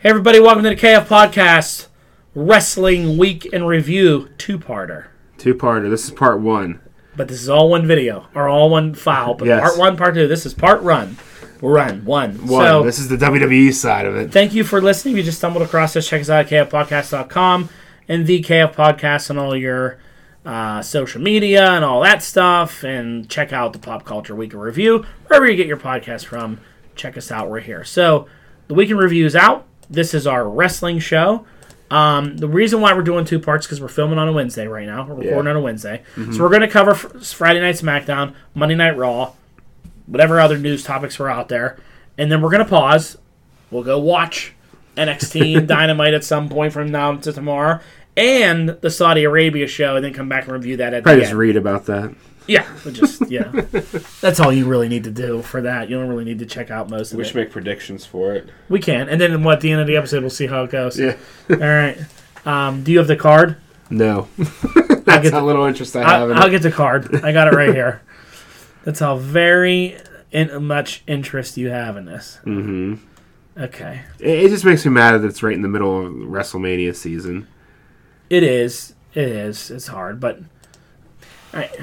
[0.00, 1.88] Hey, everybody, welcome to the KF Podcast
[2.34, 5.08] Wrestling Week in Review two parter.
[5.36, 5.90] Two parter.
[5.90, 6.80] This is part one.
[7.16, 9.34] But this is all one video, or all one file.
[9.34, 9.60] But Yes.
[9.60, 11.16] part one, part two, this is part run.
[11.60, 12.46] Run, one.
[12.46, 12.64] One.
[12.64, 14.32] So, this is the WWE side of it.
[14.32, 15.14] thank you for listening.
[15.14, 17.68] If you just stumbled across this, check us out at kfpodcast.com
[18.08, 19.98] and the KF Podcast on all your
[20.46, 22.82] uh, social media and all that stuff.
[22.82, 25.04] And check out the Pop Culture Week in Review.
[25.26, 26.60] Wherever you get your podcast from,
[26.94, 27.50] check us out.
[27.50, 27.84] We're here.
[27.84, 28.26] So,
[28.68, 29.66] the Week in Review is out.
[29.90, 31.44] This is our wrestling show.
[31.90, 34.68] Um, the reason why we're doing two parts is because we're filming on a Wednesday
[34.68, 35.04] right now.
[35.04, 35.50] We're recording Yeah.
[35.50, 39.32] on a Wednesday, so we're going to cover Friday Night SmackDown, Monday Night Raw,
[40.06, 41.78] whatever other news topics were out there,
[42.16, 43.18] and then we're going to pause.
[43.72, 44.52] We'll go watch
[44.96, 47.80] NXT Dynamite at some point from now to tomorrow,
[48.16, 51.26] and the Saudi Arabia show, and then come back and review that at Probably the
[51.26, 52.14] just read about that.
[52.46, 53.50] Yeah, but just yeah,
[54.20, 55.88] that's all you really need to do for that.
[55.88, 57.26] You don't really need to check out most of We it.
[57.26, 58.48] should make predictions for it.
[58.68, 60.70] We can, and then what, at the end of the episode, we'll see how it
[60.70, 60.98] goes.
[60.98, 61.16] Yeah.
[61.50, 61.98] All right.
[62.44, 63.56] Um, do you have the card?
[63.90, 64.28] No.
[64.38, 64.44] I'll
[65.04, 66.50] That's get how the, little interest I have I'll, in I'll it.
[66.50, 67.24] get the card.
[67.24, 68.02] I got it right here.
[68.84, 69.98] That's how very
[70.32, 72.38] in, much interest you have in this.
[72.44, 72.94] Mm-hmm.
[73.60, 74.02] Okay.
[74.18, 77.46] It, it just makes me mad that it's right in the middle of WrestleMania season.
[78.30, 78.94] It is.
[79.12, 79.70] It is.
[79.70, 80.38] It's hard, but
[81.52, 81.76] all right.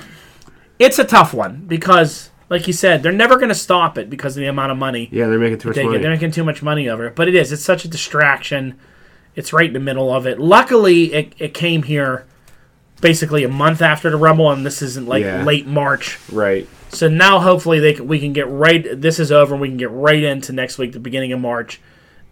[0.80, 4.38] It's a tough one because, like you said, they're never going to stop it because
[4.38, 5.98] of the amount of money Yeah, they're making too much they money.
[6.00, 7.16] They're making too much money over it.
[7.16, 7.52] But it is.
[7.52, 8.78] It's such a distraction.
[9.36, 10.40] It's right in the middle of it.
[10.40, 12.26] Luckily, it, it came here
[13.02, 15.44] basically a month after the Rumble, and this isn't like Yeah.
[15.44, 16.20] late March.
[16.32, 16.68] Right.
[16.90, 18.86] So now, hopefully, they can, we can get right.
[19.00, 19.54] This is over.
[19.54, 21.80] and We can get right into next week, the beginning of March,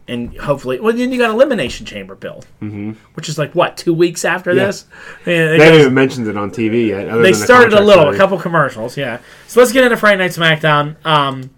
[0.08, 2.92] and hopefully, well, then you got elimination chamber build, mm-hmm.
[3.16, 4.66] which is like what two weeks after Yeah.
[4.68, 4.86] this.
[5.26, 7.08] Yeah, They haven't even mentioned it on TV yet.
[7.10, 9.20] other they than the started a little, a couple commercials, yeah.
[9.48, 11.50] So let's get into Friday Night SmackDown um,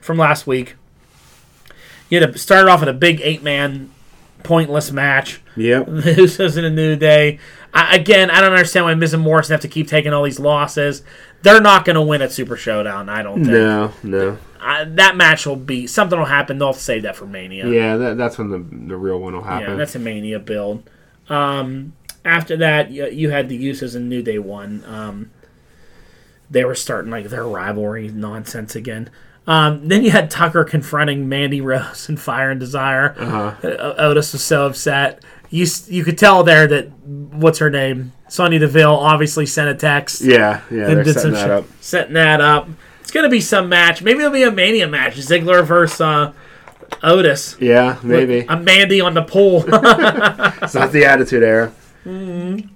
[0.00, 0.74] from last week.
[2.08, 3.90] You had to start off with a big eight man
[4.42, 5.40] pointless match.
[5.56, 5.86] Yep.
[5.88, 7.38] This isn't a new day.
[7.74, 10.38] I, again, I don't understand why Miz and Morrison have to keep taking all these
[10.38, 11.02] losses.
[11.42, 13.08] They're not going to win at Super Showdown.
[13.08, 14.38] I don't think No, no.
[14.60, 16.58] I, that match will be something will happen.
[16.58, 17.66] They'll save that for Mania.
[17.66, 19.70] Yeah, that, that's when the the real one will happen.
[19.70, 20.88] Yeah, that's a Mania build.
[21.28, 21.94] Um,
[22.24, 24.84] after that, you, you had the Usos in New Day one.
[24.86, 25.30] Um,
[26.48, 29.10] they were starting like their rivalry nonsense again.
[29.46, 33.16] Um, then you had Tucker confronting Mandy Rose and Fire and Desire.
[33.18, 33.66] uh-huh.
[33.66, 35.24] Uh, Otis was so upset.
[35.52, 40.22] You you could tell there that what's her name, Sonya Deville, obviously sent a text
[40.22, 41.64] Yeah, yeah, and did setting some that up.
[41.80, 42.68] setting that up.
[43.02, 44.02] It's gonna be some match.
[44.02, 45.16] Maybe it'll be a Mania match.
[45.16, 46.32] Ziggler versus uh,
[47.02, 47.56] Otis.
[47.60, 48.46] Yeah, maybe.
[48.48, 49.62] A Mandy on the pole.
[50.62, 51.72] It's not the Attitude Era.
[52.06, 52.68] Mm-hmm.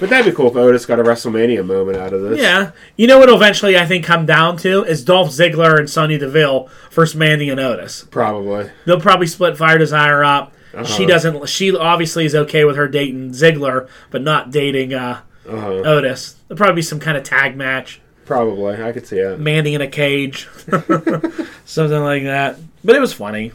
[0.00, 2.38] But that'd be cool if Otis got a WrestleMania moment out of this.
[2.38, 2.70] Yeah.
[2.96, 6.68] You know what eventually I think come down to is Dolph Ziggler and Sonya Deville
[6.90, 8.04] versus Mandy and Otis.
[8.10, 8.70] Probably.
[8.84, 10.52] They'll probably split Fire Desire up.
[10.74, 10.84] Uh-huh.
[10.84, 15.68] She doesn't she obviously is okay with her dating Ziggler, but not dating uh, Uh-huh.
[15.84, 16.36] Otis.
[16.48, 18.00] There'll probably be some kind of tag match.
[18.26, 18.82] Probably.
[18.82, 19.40] I could see it.
[19.40, 20.46] Mandy in a cage.
[21.64, 22.58] Something like that.
[22.84, 23.52] But it was funny.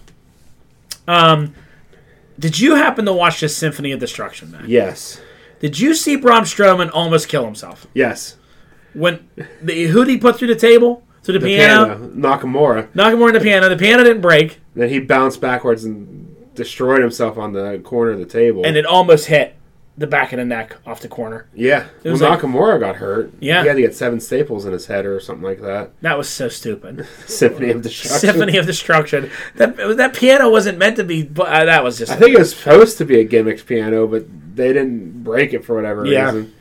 [1.08, 1.54] Um
[2.40, 4.66] did you happen to watch this Symphony of Destruction match?
[4.66, 5.22] Yes.
[5.60, 7.86] Did you see Braun Strowman almost kill himself?
[7.94, 8.38] Yes.
[8.94, 9.28] When
[9.62, 11.04] the who did he put through the table?
[11.24, 11.86] To the, The piano?
[11.86, 12.10] piano.
[12.10, 12.88] Nakamura.
[12.90, 13.70] Nakamura in the piano.
[13.70, 18.20] The piano didn't break, Then he bounced backwards and destroyed himself on the corner of
[18.20, 18.64] the table.
[18.66, 19.56] and it almost hit
[19.96, 21.48] the back of the neck off the corner.
[21.54, 21.86] yeah.
[22.04, 23.32] Well, was like- Nakamura got hurt.
[23.40, 23.62] Yeah.
[23.62, 25.92] He had to get seven staples in his head or something like that.
[26.02, 27.08] That was so stupid.
[27.28, 28.20] Symphony of Destruction.
[28.20, 29.30] Symphony of Destruction.
[29.58, 31.22] That that piano wasn't meant to be.
[31.24, 32.12] but, Uh, that was just.
[32.12, 34.26] I think it was supposed to be a gimmick piano, but
[34.56, 36.26] they didn't break it for whatever Yeah.
[36.26, 36.54] reason.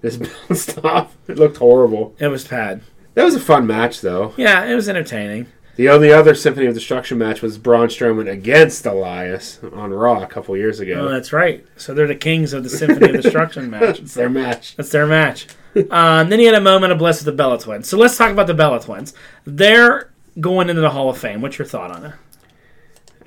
[0.00, 0.16] This
[0.48, 1.14] bounced off.
[1.28, 2.14] It looked horrible.
[2.18, 2.80] it was bad.
[3.14, 4.32] That was a fun match, though.
[4.38, 5.48] Yeah, it was entertaining.
[5.78, 10.26] The only other Symphony of Destruction match was Braun Strowman against Elias on Raw a
[10.26, 11.06] couple years ago.
[11.06, 11.64] Oh, that's right.
[11.76, 14.00] So they're the kings of the Symphony of Destruction match.
[14.00, 14.74] it's their match.
[14.74, 15.46] That's their match.
[15.88, 17.88] Um, then he had a moment of bliss with the Bella Twins.
[17.88, 19.14] So let's talk about the Bella Twins.
[19.44, 21.42] They're going into the Hall of Fame.
[21.42, 22.14] What's your thought on it?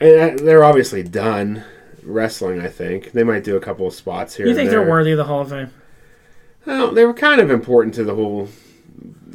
[0.01, 1.63] And uh, they're obviously done
[2.03, 2.59] wrestling.
[2.59, 4.46] I think they might do a couple of spots here.
[4.46, 5.70] You and think they're worthy of the Hall of Fame?
[6.66, 8.49] Well, they were kind of important to the whole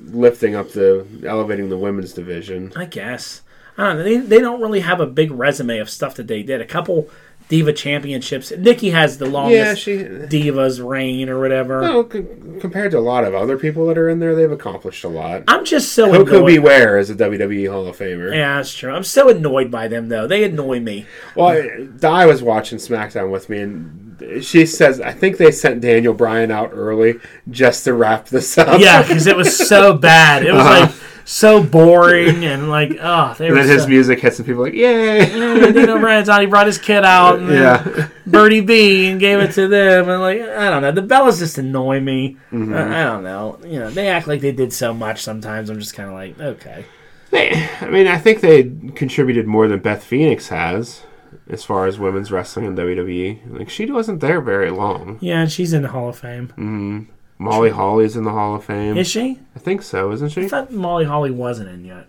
[0.07, 2.73] lifting up the elevating the women's division.
[2.77, 3.43] I guess.
[3.79, 4.05] I don't know.
[4.05, 6.61] They, they don't really have a big resume of stuff that they did.
[6.63, 7.11] A couple
[7.49, 8.51] Diva championships.
[8.51, 9.99] Nikki has the Yeah, longest she.
[9.99, 11.81] Divas reign or whatever.
[11.83, 12.25] Well, c-
[12.61, 15.45] compared to a lot of other people that are in there, they've accomplished a lot.
[15.47, 16.47] I'm just so Koko annoyed.
[16.47, 16.59] B.
[16.59, 18.35] Ware is a WWE Hall of Famer.
[18.35, 18.93] Yeah, that's true.
[18.93, 20.27] I'm so annoyed by them though.
[20.27, 21.07] They annoy me.
[21.37, 24.06] Well, I- Di was watching SmackDown with me, and
[24.41, 27.15] she says, "I think they sent Daniel Bryan out early
[27.51, 30.45] just to wrap this up." Yeah, because it was so bad.
[30.45, 30.81] It was Uh-huh.
[30.87, 30.93] like
[31.29, 34.75] so boring and like oh they And then his music hits and people are like,
[34.75, 35.19] yay!
[35.37, 36.41] Yeah, Dino Bryan's on.
[36.41, 37.41] He brought his kid out.
[37.41, 38.09] And Yeah.
[38.29, 40.09] Birdie B and gave it to them.
[40.09, 42.37] And like I don't know, the Bellas just annoy me.
[42.53, 42.73] Mm-hmm.
[42.73, 43.59] I, I don't know.
[43.65, 45.21] You know, they act like they did so much.
[45.23, 46.85] Sometimes I'm just kind of like, okay.
[47.33, 51.03] They, I mean, I think they contributed more than Beth Phoenix has
[51.49, 53.59] as far as women's wrestling in WWE.
[53.59, 55.19] Like, she wasn't there very long.
[55.21, 56.53] Yeah, and she's in the Hall of Fame.
[56.57, 57.07] Mm.
[57.39, 58.97] Molly Holly's in the Hall of Fame.
[58.97, 59.39] Is she?
[59.55, 60.45] I think so, isn't she?
[60.45, 62.07] I thought Molly Holly wasn't in yet.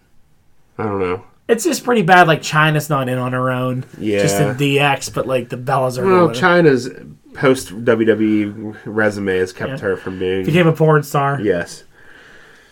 [0.78, 1.24] I don't know.
[1.48, 2.28] It's just pretty bad.
[2.28, 3.86] Like Chyna's not in on her own.
[3.98, 4.22] Yeah.
[4.22, 6.06] Just in DX, but like the Bellas are.
[6.06, 6.30] Well.
[6.30, 6.90] Chyna's
[7.34, 9.78] post WWE resume has kept Yeah.
[9.80, 10.46] her from being.
[10.46, 11.40] became a porn star.
[11.42, 11.84] yes.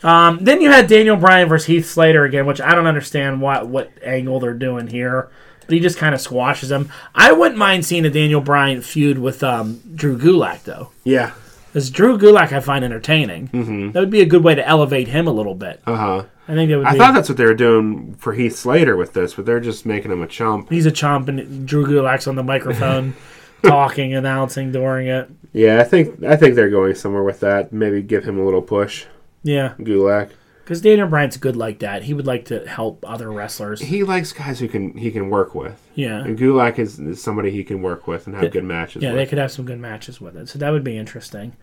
[0.03, 3.67] Um, then you had Daniel Bryan versus Heath Slater again, which I don't understand what
[3.67, 5.29] what angle they're doing here.
[5.67, 6.89] But he just kind of squashes him.
[7.13, 11.31] I wouldn't mind seeing a Daniel Bryan feud with um, Drew Gulak though, Yeah.
[11.67, 13.47] because Drew Gulak I find entertaining.
[13.49, 13.91] Mm-hmm.
[13.91, 15.81] That would be a good way to elevate him a little bit.
[15.87, 16.23] Uh huh.
[16.47, 16.85] I think that would.
[16.87, 19.59] I be, thought that's what they were doing for Heath Slater with this, but they're
[19.59, 20.69] just making him a chump.
[20.69, 23.15] he's a chump, and Drew Gulak's on the microphone,
[23.63, 25.27] talking, announcing during it.
[25.53, 27.73] Yeah, I think I think they're going somewhere with that.
[27.73, 29.05] Maybe give him a little push,
[29.41, 30.29] Yeah, Gulak.
[30.65, 32.01] Because Daniel Bryan's good like that.
[32.03, 33.79] He would like to help other wrestlers.
[33.81, 35.79] He likes guys who can he can work with.
[35.93, 39.13] Yeah, And Gulak is, is somebody he can work with and have good matches Yeah,
[39.13, 40.49] they could have some good matches with it.
[40.49, 41.53] So that would be interesting.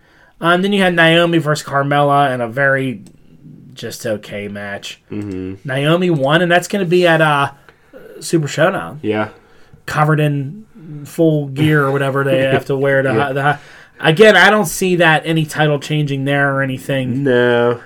[0.41, 3.03] Um, then you had Naomi versus Carmella in a very
[3.73, 5.01] just okay match.
[5.11, 5.67] Mm-hmm.
[5.67, 7.51] Naomi won, and that's going to be at uh,
[8.21, 9.29] Super Showdown, Yeah.
[9.85, 10.65] covered in
[11.05, 13.01] full gear or whatever they have to wear.
[13.01, 13.33] To Yeah.
[13.33, 13.59] the,
[13.99, 17.23] again, I don't see that any title changing there or anything.
[17.23, 17.81] No.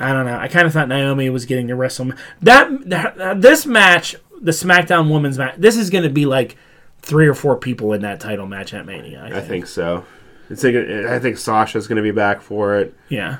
[0.00, 0.36] I don't know.
[0.36, 2.12] I kind of thought Naomi was getting the wrestle.
[2.40, 6.56] That, that this match, the SmackDown Women's match, this is going to be like
[7.02, 9.20] three or four people in that title match at Mania.
[9.22, 9.36] I think.
[9.36, 10.04] I think so.
[10.48, 12.94] It's like, I think Sasha's going to be back for it.
[13.08, 13.38] Yeah.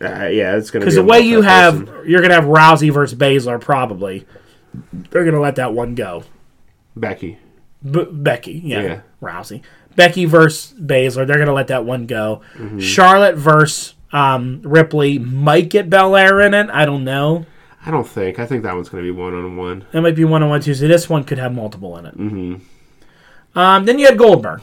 [0.00, 2.92] Uh, yeah, it's going to be Because the way you have, you're gonna have Rousey
[2.92, 4.26] versus Baszler probably.
[4.92, 6.24] They're gonna let that one go.
[6.96, 7.38] Becky.
[7.88, 9.00] B- Becky, yeah, Yeah.
[9.22, 9.62] Rousey.
[9.94, 11.26] Becky versus Baszler.
[11.28, 12.42] They're gonna let that one go.
[12.54, 12.80] Mm-hmm.
[12.80, 16.70] Charlotte versus um, Ripley might get Belair in it.
[16.70, 17.44] I don't know.
[17.84, 18.38] I don't think.
[18.38, 19.84] I think that one's going to be one on one.
[19.92, 20.86] That might be one on one Tuesday.
[20.86, 22.16] This one could have multiple in it.
[22.16, 23.58] Mm-hmm.
[23.58, 24.62] Um, then you had Goldberg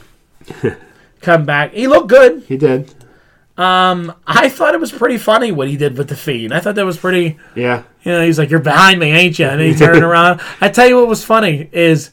[1.20, 1.74] come back.
[1.74, 2.44] He looked good.
[2.44, 2.92] He did.
[3.58, 6.54] Um, I thought it was pretty funny what he did with the Fiend.
[6.54, 7.38] I thought that was pretty.
[7.54, 7.82] Yeah.
[8.02, 10.40] You know, he's like, "You're behind me, ain't you?" And he turned around.
[10.62, 12.10] I tell you what was funny is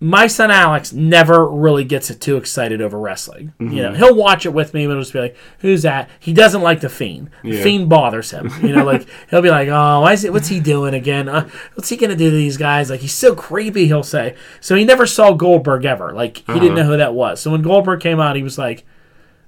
[0.00, 3.52] my son Alex never really gets too excited over wrestling.
[3.58, 6.32] You know, he'll watch it with me, but he'll just be like, "Who's that?" He
[6.32, 7.30] doesn't like the Fiend.
[7.42, 7.62] The Yeah.
[7.64, 8.48] Fiend bothers him.
[8.62, 10.32] You know, like he'll be like, "Oh, why is it?
[10.32, 11.28] What's he doing again?
[11.28, 12.90] Uh, what's he gonna do to these guys?
[12.90, 14.36] Like he's so creepy." He'll say.
[14.60, 16.12] So he never saw Goldberg ever.
[16.12, 17.40] Like he didn't know who that was.
[17.40, 18.84] So when Goldberg came out, he was like,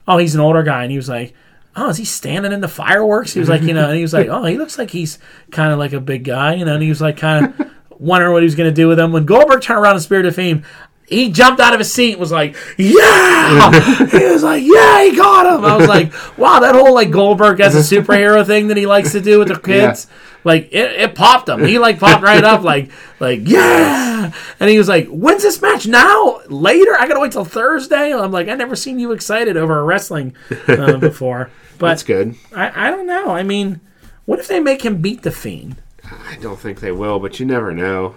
[0.08, 1.34] "Oh, he's an older guy," and he was like.
[1.76, 3.32] Oh, is he standing in the fireworks?
[3.32, 5.20] He was like, you know, and he was like, oh, he looks like he's
[5.52, 7.70] kind of like a big guy, you know, and he was like, kind of
[8.00, 9.12] wondering what he was going to do with him.
[9.12, 10.64] When Goldberg turned around in Spirit of Fame,
[11.10, 13.70] he jumped out of his seat and was like, yeah!
[14.10, 15.64] he was like, yeah, he got him.
[15.64, 19.12] I was like, wow, that whole like Goldberg as a superhero thing that he likes
[19.12, 20.06] to do with the kids,
[20.44, 21.64] like it, it popped him.
[21.64, 24.32] He like popped right up, like, like, yeah!
[24.60, 26.40] And he was like, when's this match now?
[26.48, 26.96] Later?
[26.96, 28.14] I got to wait till Thursday?
[28.14, 30.36] I'm like, i never seen you excited over a wrestling
[30.68, 31.50] uh, before.
[31.78, 32.36] But That's good.
[32.54, 33.30] I, I don't know.
[33.30, 33.80] I mean,
[34.26, 35.76] what if they make him beat the Fiend?
[36.10, 38.16] I don't think they will, but you never know.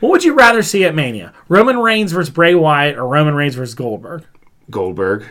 [0.00, 1.32] What would you rather see at Mania?
[1.48, 4.24] Roman Reigns versus Bray Wyatt or Roman Reigns versus Goldberg?
[4.70, 5.26] Goldberg.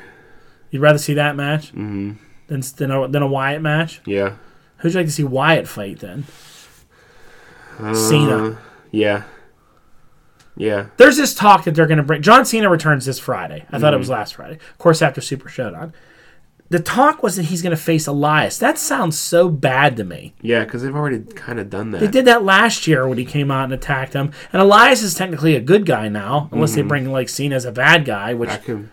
[0.71, 2.13] You'd rather see that match mm-hmm.
[2.47, 4.01] than, than, a, than a Wyatt match?
[4.05, 4.35] Yeah.
[4.77, 6.25] Who'd you like to see Wyatt fight then?
[7.93, 8.37] Cena.
[8.37, 8.55] Uh,
[8.91, 9.23] yeah.
[10.55, 10.87] Yeah.
[10.97, 12.21] There's this talk that they're going to bring.
[12.21, 13.65] John Cena returns this Friday.
[13.71, 14.55] I thought it was last Friday.
[14.55, 15.93] Of course, after Super Showdown.
[16.69, 18.57] The talk was that he's going to face Elias.
[18.57, 20.33] That sounds so bad to me.
[20.41, 22.01] Yeah, because they've already kind of done that.
[22.01, 24.31] They did that last year when he came out and attacked him.
[24.51, 26.89] And Elias is technically a good guy now, unless they mm-hmm.
[26.89, 28.33] bring like Cena as a bad guy.
[28.33, 28.89] Which That could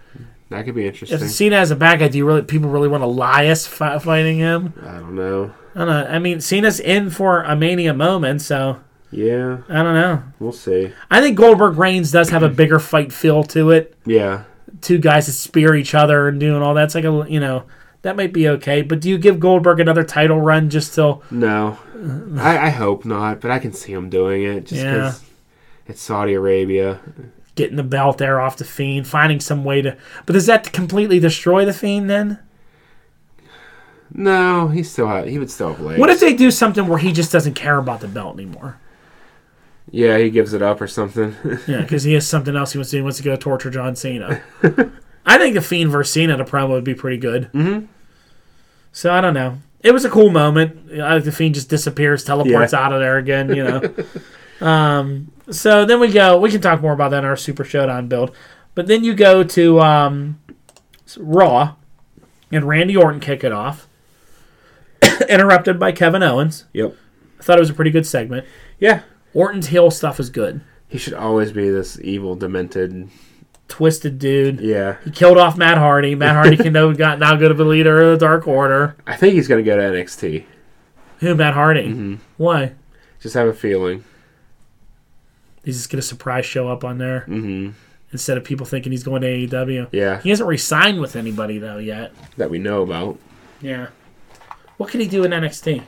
[0.51, 1.21] that could be interesting.
[1.21, 1.31] if.
[1.31, 4.73] Cena as a bad guy, do you really people really want Elias fi- fighting him?
[4.83, 5.53] I don't know.
[5.75, 6.07] I don't know.
[6.07, 10.23] I mean, Cena's in for a mania moment, so Yeah, I don't know.
[10.39, 10.93] we'll see.
[11.11, 13.97] I think Goldberg Reigns does have a bigger fight feel to it.
[14.07, 14.45] Yeah,
[14.85, 17.65] Two guys that spear each other and doing all that's like a you know
[18.03, 18.83] that might be okay.
[18.83, 21.23] But do you give Goldberg another title run just till?
[21.31, 21.79] no,
[22.39, 24.95] I, I hope not, but I can see him doing it just Yeah.
[24.95, 25.25] because
[25.87, 27.01] it's Saudi Arabia.
[27.57, 29.97] Getting the belt there off the Fiend, finding some way to.
[30.27, 32.39] But does that completely destroy the Fiend then?
[34.13, 35.99] No, he still ha- he would still have legs.
[35.99, 38.79] What if they do something where he just doesn't care about the belt anymore?
[39.95, 41.37] Yeah, he gives it up or something.
[41.69, 42.99] Yeah, because he has something else he wants to do.
[42.99, 44.43] He wants to go torture John Cena.
[45.27, 47.51] I think the Fiend versus Cena at a promo would be pretty good.
[47.53, 47.87] Mm-hmm.
[48.93, 49.59] So I don't know.
[49.81, 50.89] it was a cool moment.
[50.89, 52.81] The fiend just disappears, teleports Yeah.
[52.81, 53.55] out of there again.
[53.55, 53.95] You know.
[54.67, 55.31] um.
[55.51, 56.39] So then we go.
[56.41, 58.35] We can talk more about that in our Super Showdown build.
[58.75, 60.41] But then you go to um,
[61.19, 61.77] Raw,
[62.53, 63.87] and Randy Orton kick it off,
[65.29, 66.65] interrupted by Kevin Owens.
[66.73, 66.95] Yep.
[67.39, 68.47] I thought it was a pretty good segment.
[68.79, 69.03] Yeah.
[69.35, 70.61] Orton's heel stuff is good.
[70.89, 73.11] He should always be this evil, demented.
[73.67, 74.61] Twisted dude.
[74.61, 74.97] Yeah.
[75.05, 76.15] He killed off Matt Hardy.
[76.15, 78.97] Matt Hardy can now got now go to the leader of the Dark Order.
[79.07, 80.45] I think he's going to go to NXT.
[81.19, 81.89] Who Matt Hardy?
[81.89, 82.15] Mm-hmm.
[82.37, 82.75] Why?
[83.21, 84.05] Just have a feeling.
[85.65, 87.71] He's just gonna surprise show up on there hmm
[88.13, 89.89] instead of people thinking he's going to AEW.
[89.91, 90.21] Yeah.
[90.21, 92.13] He hasn't re-signed with anybody though yet.
[92.37, 93.19] That we know about.
[93.61, 93.89] Yeah.
[94.77, 95.83] What can he do in NXT?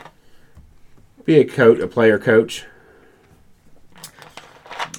[1.24, 2.64] Be a coach, a player coach.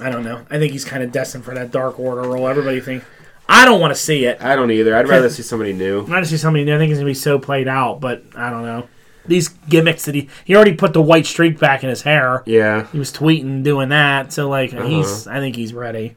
[0.01, 0.45] I don't know.
[0.49, 2.47] I think he's kind of destined for that Dark Order role.
[2.47, 3.05] Everybody thinks.
[3.49, 4.41] I don't want to see it.
[4.41, 4.95] I don't either.
[4.95, 5.99] I'd rather see somebody new.
[6.05, 6.75] I want to see somebody new.
[6.75, 8.87] I think it's gonna be so played out, but I don't know.
[9.25, 12.43] These gimmicks that he he already put the white streak back in his hair.
[12.45, 12.87] Yeah.
[12.91, 14.85] He was tweeting doing that, so like Uh-huh.
[14.87, 15.27] he's.
[15.27, 16.15] I think he's ready.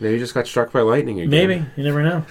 [0.00, 1.30] Maybe he just got struck by lightning again.
[1.30, 2.24] Maybe you never know.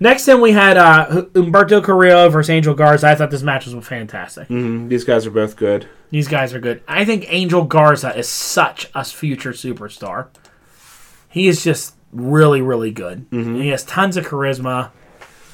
[0.00, 3.08] Next, then we had uh, Humberto Carrillo versus Angel Garza.
[3.08, 4.48] I thought this match was fantastic.
[4.48, 5.88] hmm These guys are both good.
[6.10, 6.82] These guys are good.
[6.88, 10.26] I think Angel Garza is such a future superstar.
[11.28, 13.26] He is just really, really good.
[13.30, 14.90] He has tons of charisma.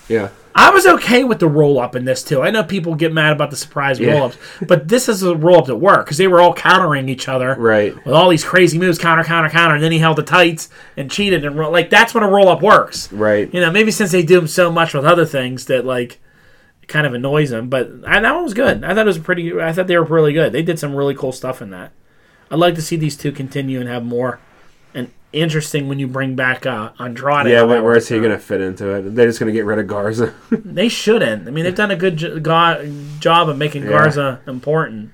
[0.08, 0.30] Yeah.
[0.54, 2.42] I was okay with the roll up in this too.
[2.42, 4.12] I know people get mad about the surprise Yeah.
[4.14, 7.08] roll ups, but this is a roll up that worked because they were all countering
[7.08, 7.94] each other Right.
[8.04, 9.76] with all these crazy moves, counter, counter, counter.
[9.76, 11.70] And then he held the tights and cheated and roll.
[11.72, 13.12] Like that's when a roll up works.
[13.12, 13.48] Right.
[13.54, 16.20] You know, maybe since they do them so much with other things that like
[16.82, 17.68] it kind of annoys them.
[17.68, 18.82] But I, that one was good.
[18.82, 19.60] I thought it was pretty.
[19.60, 20.52] I thought they were really good.
[20.52, 21.92] They did some really cool stuff in that.
[22.50, 24.40] I'd like to see these two continue and have more.
[25.32, 27.46] Interesting when you bring back uh, Andrade.
[27.46, 29.14] Yeah, where, where's he going to fit into it?
[29.14, 30.34] They're just going to get rid of Garza.
[30.50, 31.46] They shouldn't.
[31.46, 33.90] I mean, they've done a good jo- go- job of making Yeah.
[33.90, 35.10] Garza important.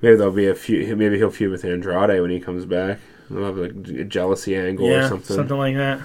[0.00, 0.94] maybe there'll be a few.
[0.96, 3.00] Maybe he'll feud with Andrade when he comes back.
[3.28, 5.48] They'll have like a jealousy angle yeah, or something.
[5.58, 6.00] like that.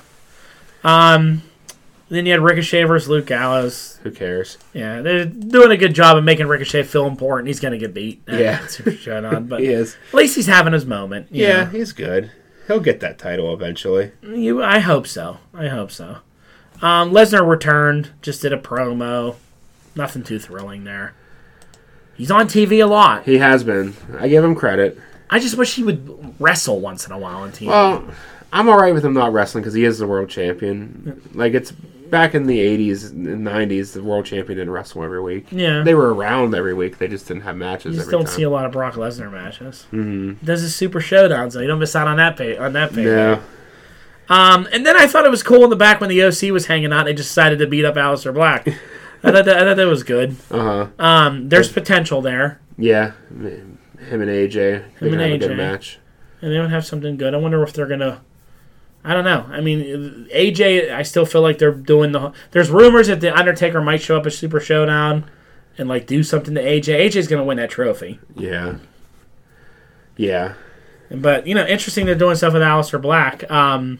[0.83, 1.41] Um,
[2.09, 3.99] then you had Ricochet versus Luke Gallows.
[4.03, 4.57] Who cares?
[4.73, 7.47] Yeah, they're doing a good job of making Ricochet feel important.
[7.47, 8.21] He's going to get beat.
[8.27, 8.65] Yeah.
[8.67, 9.95] Super Showdown, but He is.
[10.09, 11.27] at least he's having his moment.
[11.31, 11.69] Yeah, know.
[11.69, 12.31] he's good.
[12.67, 14.11] He'll get that title eventually.
[14.23, 15.37] You, I hope so.
[15.53, 16.17] I hope so.
[16.81, 19.35] Um, Lesnar returned, just did a promo.
[19.95, 21.13] Nothing too thrilling there.
[22.15, 23.25] He's on TV a lot.
[23.25, 23.93] He has been.
[24.19, 24.97] I give him credit.
[25.29, 27.67] I just wish he would wrestle once in a while on TV.
[27.67, 28.05] Well,
[28.53, 31.21] I'm all right with him not wrestling because he is the world champion.
[31.33, 31.73] Like it's
[32.15, 35.47] back in the '80s and '90s, the world champion didn't wrestle every week.
[35.51, 36.97] yeah, They were around every week.
[36.97, 38.33] They just didn't have matches you just don't time.
[38.33, 39.87] see a lot of Brock Lesnar matches.
[39.91, 40.37] Mhm.
[40.43, 43.03] Does his Super Showdown, so you don't miss out on that pay on that pay.
[43.03, 43.39] No.
[44.29, 46.65] Um, and then I thought it was cool in the back when the OC was
[46.65, 47.05] hanging out.
[47.05, 48.67] They just decided to beat up Aleister Black.
[49.23, 50.35] I thought that, I thought that was good.
[50.49, 50.87] Uh huh.
[51.03, 52.59] Um, there's potential there.
[52.77, 53.11] Yeah.
[53.29, 53.77] Him
[54.21, 54.83] and AJ.
[54.99, 55.39] Him and a AJ.
[55.39, 55.99] good match.
[56.41, 57.33] and they would have something good.
[57.33, 58.21] I wonder if they're gonna.
[59.05, 59.45] I don't know.
[59.49, 60.91] I mean, AJ.
[60.91, 62.33] I still feel like they're doing the.
[62.51, 65.29] There's rumors that the Undertaker might show up at Super Showdown,
[65.77, 67.05] and like do something to AJ.
[67.07, 68.19] AJ's gonna win that trophy.
[68.35, 68.77] Yeah.
[70.17, 70.53] Yeah.
[71.11, 73.49] But you know, interesting they're doing stuff with Aleister Black.
[73.51, 73.99] Um,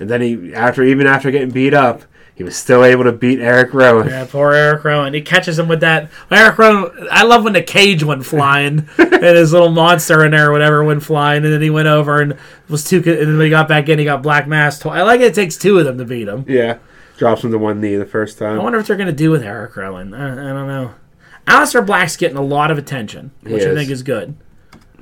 [0.00, 2.02] And then he, after even after getting beat up,
[2.38, 4.08] he was still able to beat Eric Rowan.
[4.08, 5.12] yeah, poor Eric Rowan.
[5.12, 6.08] He catches him with that.
[6.30, 7.08] Eric Rowan.
[7.10, 10.82] I love when the cage went flying and his little monster in there or whatever
[10.84, 12.98] went flying, and then he went over and was too.
[12.98, 14.86] And then when he got back in, he got Black Mass.
[14.86, 15.24] I like it.
[15.26, 16.44] it takes two of them to beat him.
[16.48, 16.78] Yeah.
[17.16, 18.60] Drops him to one knee the first time.
[18.60, 20.14] I wonder what they're going to do with Eric Rowan.
[20.14, 20.94] I, I don't know.
[21.48, 24.36] Aleister Black's getting a lot of attention, which I think is good.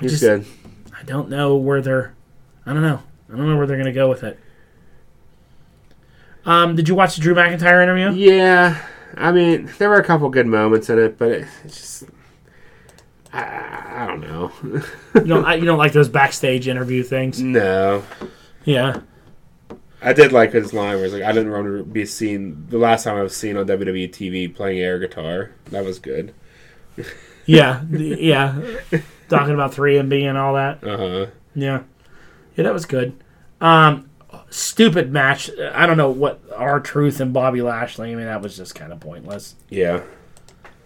[0.00, 0.46] He's just- good.
[0.98, 2.14] I don't know where they're.
[2.64, 3.02] I don't know.
[3.30, 4.40] I don't know where they're going to go with it.
[6.46, 8.12] Um, did you watch the Drew McIntyre interview?
[8.12, 8.80] Yeah.
[9.16, 12.04] I mean, there were a couple good moments in it, but it, it's just.
[13.32, 14.52] I, I don't know.
[15.14, 15.44] You don't.
[15.44, 17.40] I- You don't like those backstage interview things?
[17.40, 18.02] no.
[18.64, 19.00] Yeah.
[20.02, 22.66] I did like his line where he's like, I didn't want to be seen.
[22.68, 25.52] The last time I was seen on WWE TV playing air guitar.
[25.70, 26.34] That was good.
[27.46, 27.82] Yeah.
[27.90, 28.60] yeah.
[29.28, 30.84] Talking about 3MB and all that.
[30.84, 31.26] Uh huh.
[31.54, 31.82] Yeah.
[32.56, 33.20] Yeah, that was good.
[33.60, 34.05] Um,
[34.50, 35.50] stupid match.
[35.72, 38.12] I don't know what R-Truth and Bobby Lashley.
[38.12, 39.54] I mean, that was just kind of pointless.
[39.68, 40.02] Yeah.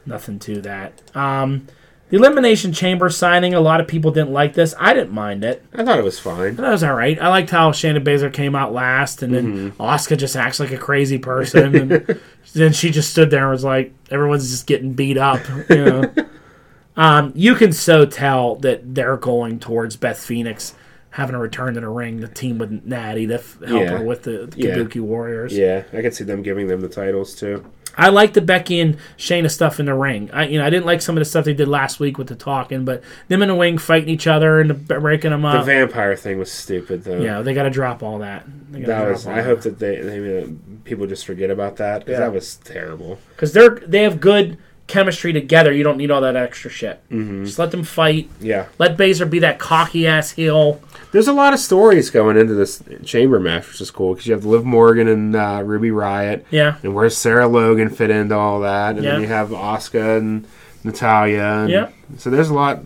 [0.07, 1.03] Nothing to that.
[1.17, 1.67] Um,
[2.11, 4.75] the Elimination Chamber signing, a lot of people didn't like this.
[4.81, 5.65] I didn't mind it.
[5.73, 6.57] I thought it was fine.
[6.57, 7.21] That was all right.
[7.21, 10.77] I liked how Shayna Baszler came out last, and then Asuka just acts like a
[10.77, 12.21] crazy person, and
[12.53, 15.41] then she just stood there and was like, everyone's just getting beat up.
[15.69, 16.15] You know,
[16.97, 20.75] um, you can so tell that they're going towards Beth Phoenix
[21.11, 23.99] having a return to the ring, the team with Natty to f- help Yeah.
[23.99, 24.77] her with the, the Yeah.
[24.77, 25.57] Kabuki Warriors.
[25.57, 27.65] Yeah, I could see them giving them the titles too.
[27.99, 30.31] I like the Becky and Shayna stuff in the ring.
[30.33, 32.29] I you know I didn't like some of the stuff they did last week with
[32.29, 35.65] the talking, but them in the ring fighting each other and the, breaking them up.
[35.67, 37.19] The vampire thing was stupid though.
[37.21, 38.45] yeah, they got to drop all that.
[38.71, 39.27] That was.
[39.27, 40.53] I hope that they, they
[40.85, 42.27] people just forget about that because Yeah.
[42.27, 43.19] that was terrible.
[43.31, 44.57] because they're they have good
[44.91, 45.73] chemistry together.
[45.73, 47.01] You don't need all that extra shit.
[47.11, 47.45] Mm-hmm.
[47.45, 48.29] Just let them fight.
[48.41, 50.81] Yeah, Let Baszler be that cocky ass heel.
[51.13, 54.35] there's a lot of stories going into this chamber match, which is cool because you
[54.35, 58.61] have Liv Morgan and uh, Ruby Riott, Yeah, and where's Sarah Logan fit into all
[58.61, 59.13] that, and Yeah.
[59.13, 60.47] then you have Asuka and
[60.85, 61.43] Natalya.
[61.43, 61.89] And Yeah.
[62.19, 62.83] So there's a lot.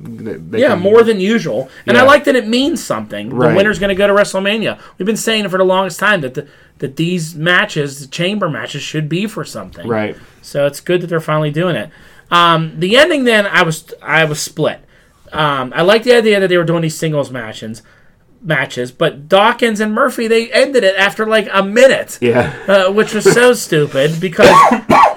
[0.53, 1.69] Yeah, more than usual.
[1.87, 3.29] And I like that it means something.
[3.31, 4.81] The winner's going to go to WrestleMania.
[4.99, 8.49] We've been saying it for the longest time that the, that these matches, the chamber
[8.49, 9.87] matches, should be for something.
[9.87, 10.17] Right.
[10.43, 11.91] So it's good that they're finally doing it.
[12.31, 14.81] Um, the ending, then, I was I was split.
[15.33, 17.83] Um, I like the idea that they were doing these singles matches,
[18.45, 22.55] matches, but Dawkins and Murphy they ended it after like a minute, Yeah.
[22.69, 24.49] uh, which was so stupid because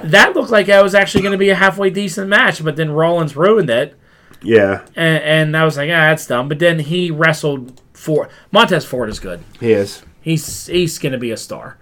[0.04, 2.92] that looked like it was actually going to be a halfway decent match, but then
[2.92, 3.96] Rollins ruined it,
[4.42, 4.86] Yeah.
[4.96, 6.48] and, and I was like, ah, that's dumb.
[6.48, 9.44] But then he wrestled for Montez Ford is good.
[9.60, 10.04] He is.
[10.22, 11.78] He's he's going to be a star.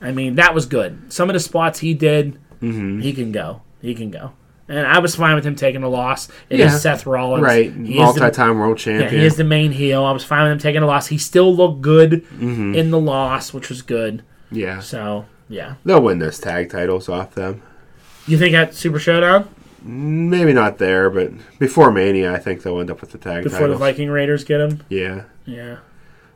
[0.00, 1.12] I mean, that was good.
[1.12, 3.00] Some of the spots he did, Mm-hmm.
[3.00, 3.62] he can go.
[3.80, 4.32] He can go.
[4.70, 6.28] And I was fine with him taking a loss.
[6.48, 6.78] It is Yeah.
[6.78, 7.42] Seth Rollins.
[7.42, 7.72] Right.
[7.72, 9.20] He Multi-time world yeah, champion.
[9.20, 10.04] he is the main heel.
[10.04, 11.08] I was fine with him taking a loss.
[11.08, 12.74] He still looked good Mm-hmm.
[12.76, 14.22] in the loss, which was good.
[14.52, 14.78] yeah.
[14.78, 15.74] So, yeah.
[15.84, 17.62] They'll win those tag titles off them.
[18.28, 19.48] You think at Super Showdown?
[19.82, 23.44] Maybe not there, but before Mania, I think they'll end up with the tag titles.
[23.52, 23.78] Before titles.
[23.80, 24.82] the Viking Raiders get them.
[24.88, 25.22] yeah.
[25.46, 25.78] Yeah.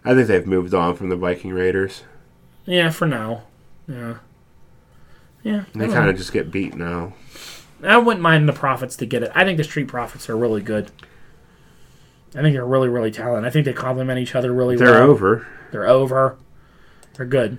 [0.04, 2.02] I think they've moved on from the Viking Raiders.
[2.66, 3.42] Yeah, for now.
[3.86, 4.14] Yeah.
[5.44, 5.64] Yeah.
[5.74, 7.12] They kind of just get beat now.
[7.90, 9.30] I wouldn't mind the Profits to get it.
[9.34, 10.90] I think the Street Profits are really good.
[12.36, 13.44] I think they're really, really talented.
[13.48, 14.86] I think they complement each other really well.
[14.92, 15.46] They're over.
[15.70, 16.36] They're over.
[17.14, 17.58] They're good.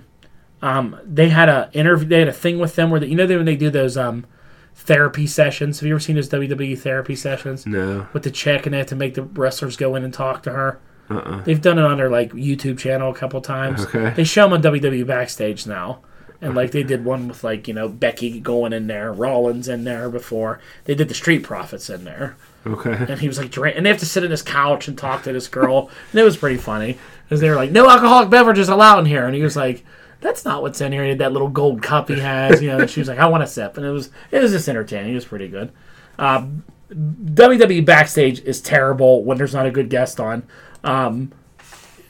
[0.62, 2.08] Um, they had a interview.
[2.08, 3.96] They had a thing with them where they, you know they, when they do those
[3.96, 4.26] um,
[4.74, 5.80] therapy sessions.
[5.80, 8.06] Have you ever seen those WWE therapy sessions No.
[8.12, 10.52] with the chick and they have to make the wrestlers go in and talk to
[10.52, 10.78] her?
[11.08, 11.42] Uh-uh.
[11.44, 13.86] They've done it on their like YouTube channel a couple times.
[13.86, 14.10] Okay.
[14.10, 16.00] They show them on WWE backstage now.
[16.40, 19.84] And like they did one with like you know Becky going in there, Rollins in
[19.84, 20.60] there before.
[20.84, 22.92] They did the Street Profits in there, Okay.
[23.08, 25.22] and he was like, drink, and they have to sit in his couch and talk
[25.22, 28.68] to this girl, and it was pretty funny because they were like, no alcoholic beverages
[28.68, 29.84] allowed in here, and he was like,
[30.20, 31.02] that's not what's in here.
[31.04, 32.78] He had that little gold cup he has, you know.
[32.80, 35.12] And she was like, I want a sip, and it was it was just entertaining.
[35.12, 35.72] It was pretty good.
[36.18, 36.46] Uh,
[36.90, 40.42] WWE backstage is terrible when there's not a good guest on.
[40.84, 41.32] Um,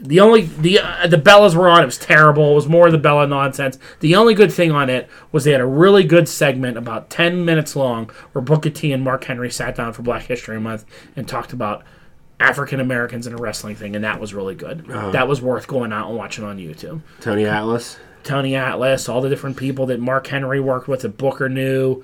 [0.01, 1.83] the only the uh, the Bellas were on.
[1.83, 2.53] It was terrible.
[2.53, 3.79] It was more of the Bella nonsense.
[4.01, 7.45] The only good thing on it was they had a really good segment about ten
[7.45, 10.85] minutes long where Booker T and Mark Henry sat down for Black History Month
[11.17, 11.85] and talked about
[12.39, 14.87] African Americans in a wrestling thing, and that was really good.
[14.87, 17.01] That was worth going out and watching on YouTube.
[17.21, 17.99] Tony Atlas.
[18.23, 22.03] Tony Atlas, all the different people that Mark Henry worked with, that Booker knew,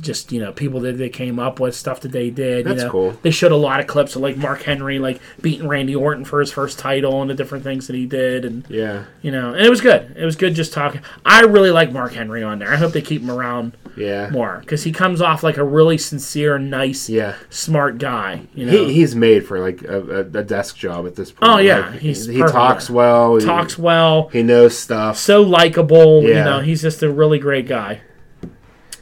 [0.00, 2.66] just you know people that they came up with, stuff that they did.
[2.66, 2.90] That's you know.
[2.90, 3.10] cool.
[3.22, 6.40] They showed a lot of clips of like Mark Henry like beating Randy Orton for
[6.40, 9.04] his first title and the different things that he did, and Yeah.
[9.22, 10.14] you know, and it was good.
[10.16, 11.00] It was good just talking.
[11.24, 12.72] I really like Mark Henry on there.
[12.72, 14.30] I hope they keep him around Yeah.
[14.30, 17.34] more because he comes off like a really sincere, nice, Yeah.
[17.50, 18.42] smart guy.
[18.54, 21.50] You know, He, he's made for like a, a, desk job at this point.
[21.52, 21.90] Oh, yeah.
[21.90, 22.54] Like, He's he perfect.
[22.54, 23.36] talks well.
[23.36, 24.28] he- talks well.
[24.32, 25.16] He knows stuff.
[25.18, 26.22] so likable.
[26.22, 26.44] You Yeah.
[26.44, 28.00] know, he's just a really great guy.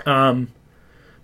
[0.07, 0.49] Um,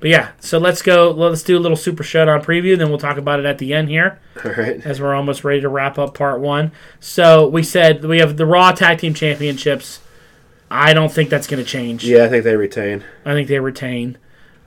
[0.01, 1.11] but yeah, so let's go.
[1.11, 3.89] Let's do a little Super Showdown preview, then we'll talk about it at the end
[3.89, 4.85] here, All right.
[4.85, 6.73] as we're almost ready to wrap up part one.
[7.01, 10.01] So we said we have the Raw Tag Team Championships.
[10.71, 12.05] I don't think that's going to change.
[12.05, 13.05] Yeah, I think they retain.
[13.25, 14.19] I think they retain.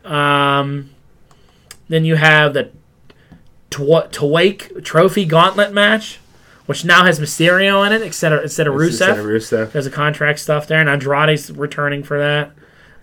[0.05, 0.91] Um,
[1.89, 2.71] then you have the
[3.69, 6.19] Tw- Tuwaiq Trophy Gauntlet match,
[6.65, 8.87] which now has Mysterio in it instead of instead of Rusev.
[8.87, 9.71] Instead of Rusev.
[9.73, 12.51] There's a contract stuff there, and Andrade's returning for that.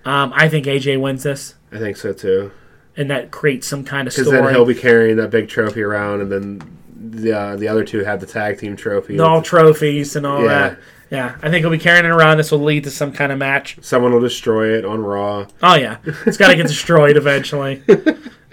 [0.05, 2.51] Um, I think AJ wins this, I think so too.
[2.97, 6.21] and that creates some kind of Because then he'll be carrying that big trophy around,
[6.23, 6.79] and then
[7.21, 9.19] the uh, the other two have the tag team trophy.
[9.21, 10.49] all trophies and all Yeah.
[10.49, 10.79] that.
[11.09, 12.37] Yeah, I think he'll be carrying it around.
[12.39, 13.79] This will lead to some kind of match.
[13.81, 15.47] Someone will destroy it on Raw.
[15.63, 17.83] Oh yeah, it's got to get destroyed eventually.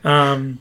[0.06, 0.60] Um,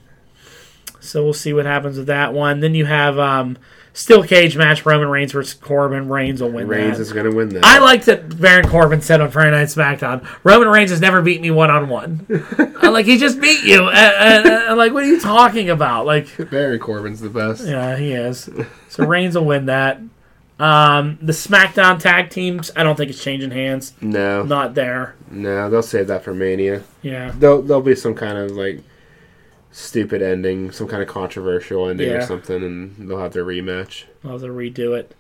[1.01, 2.61] so we'll see what happens with that one.
[2.61, 3.59] Then you have um,
[3.95, 6.09] steel cage match: Roman Reigns versus Corbin.
[6.09, 7.03] Reigns will win Reigns that.
[7.03, 7.65] is going to win that.
[7.65, 11.41] I like that Baron Corbin said on Friday Night SmackDown, Roman Reigns has never beat
[11.41, 12.27] me one on one.
[12.83, 13.89] I'm like, he just beat you.
[13.89, 16.07] And, and- and, like, what are you talking about?
[16.07, 17.65] Like, Baron Corbin's the best.
[17.67, 18.49] yeah, he is.
[18.89, 20.01] So Reigns will win that.
[20.59, 23.95] Um, the SmackDown tag teams, I don't think it's changing hands.
[24.01, 25.17] No, Not there.
[25.31, 26.83] no, they'll save that for Mania.
[27.03, 27.33] Yeah.
[27.37, 28.81] There'll there'll be some kind of like
[29.73, 34.05] stupid ending, some kind of controversial ending or something, and they'll have their rematch.
[34.25, 35.17] I'll have to redo it.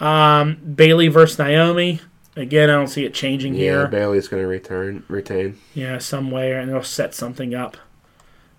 [0.00, 2.00] Um, Bayley versus Naomi
[2.38, 3.88] Again, I don't see it changing Yeah, here.
[3.88, 5.58] Bayley's going to return retain.
[5.74, 7.76] Yeah, some way, and they'll set something up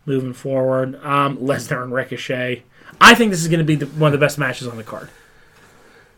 [0.06, 0.96] moving forward.
[1.02, 2.64] Um, Lesnar and Ricochet.
[3.00, 4.84] I think this is going to be the, one of the best matches on the
[4.84, 5.10] card.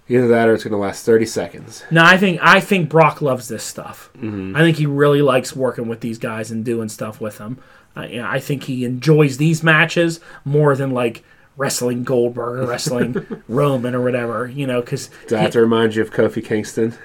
[0.09, 1.83] Either that or it's going to last 30 seconds.
[1.91, 4.09] No, I think I think Brock loves this stuff.
[4.17, 7.59] I think he really likes working with these guys and doing stuff with them.
[7.95, 11.23] Uh, yeah, I think he enjoys these matches more than like
[11.57, 14.47] wrestling Goldberg or wrestling Roman or whatever.
[14.47, 16.97] You know, because Does that have to remind you of Kofi Kingston?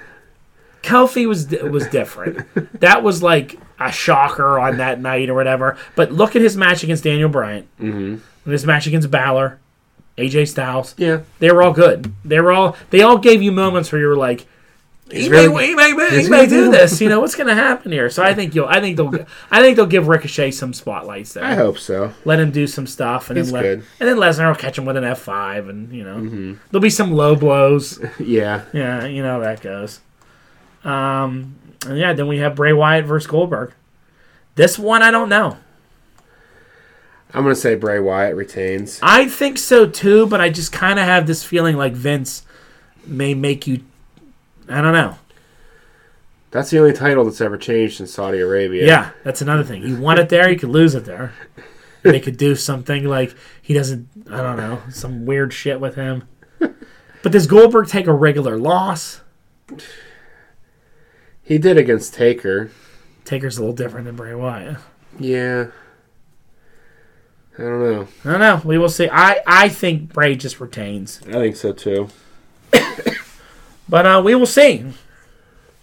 [0.83, 2.47] Kofi was was different.
[2.81, 5.77] that was like a shocker on that night or whatever.
[5.97, 7.67] But look at his match against Daniel Bryan.
[7.81, 8.17] Mm-hmm.
[8.45, 9.59] And his match against Balor,
[10.17, 10.95] AJ Styles.
[10.97, 11.23] Yeah.
[11.41, 12.15] They were all good.
[12.25, 12.77] They were all.
[12.91, 14.47] They all gave you moments where you were like,
[15.11, 17.01] he really- may, he may, he he's may do this.
[17.01, 18.11] You know what's going to happen here?
[18.11, 18.67] So I think you'll.
[18.67, 19.15] I think they'll.
[19.51, 21.45] I think they'll give Ricochet some spotlights there.
[21.45, 22.13] I hope so.
[22.25, 23.85] Let him do some stuff, and He's then let, good.
[24.01, 26.91] and then Lesnar will catch him with an F five, and you know there'll be
[26.91, 28.01] some low blows.
[28.19, 28.65] Yeah.
[28.73, 30.01] Yeah, you know how that goes.
[30.85, 31.55] Um,
[31.87, 33.73] and yeah, then we have Bray Wyatt versus Goldberg.
[34.57, 35.59] This one, I don't know.
[37.35, 38.99] I'm going to say Bray Wyatt retains.
[39.03, 42.43] I think so too, but I just kind of have this feeling like Vince
[43.07, 43.83] may make you.
[44.69, 45.17] I don't know.
[46.51, 48.87] That's the only title that's ever changed in Saudi Arabia.
[48.87, 49.83] Yeah, that's another thing.
[49.83, 51.33] You want it there, you could lose it there.
[52.05, 54.09] And they could do something like he doesn't.
[54.31, 56.25] I don't know some weird shit with him.
[56.59, 59.21] But does Goldberg take a regular loss?
[61.43, 62.71] He did against Taker.
[63.25, 64.77] Taker's a little different than Bray Wyatt.
[65.19, 65.67] Yeah.
[67.59, 68.09] I don't know.
[68.25, 68.61] I don't know.
[68.65, 69.09] We will see.
[69.11, 72.09] I I think Bray just retains, I think so too.
[73.89, 74.85] But uh, we will see.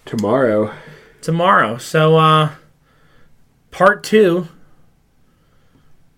[0.05, 0.73] Tomorrow.
[1.21, 1.77] tomorrow.
[1.77, 2.49] So uh
[3.71, 4.47] part two.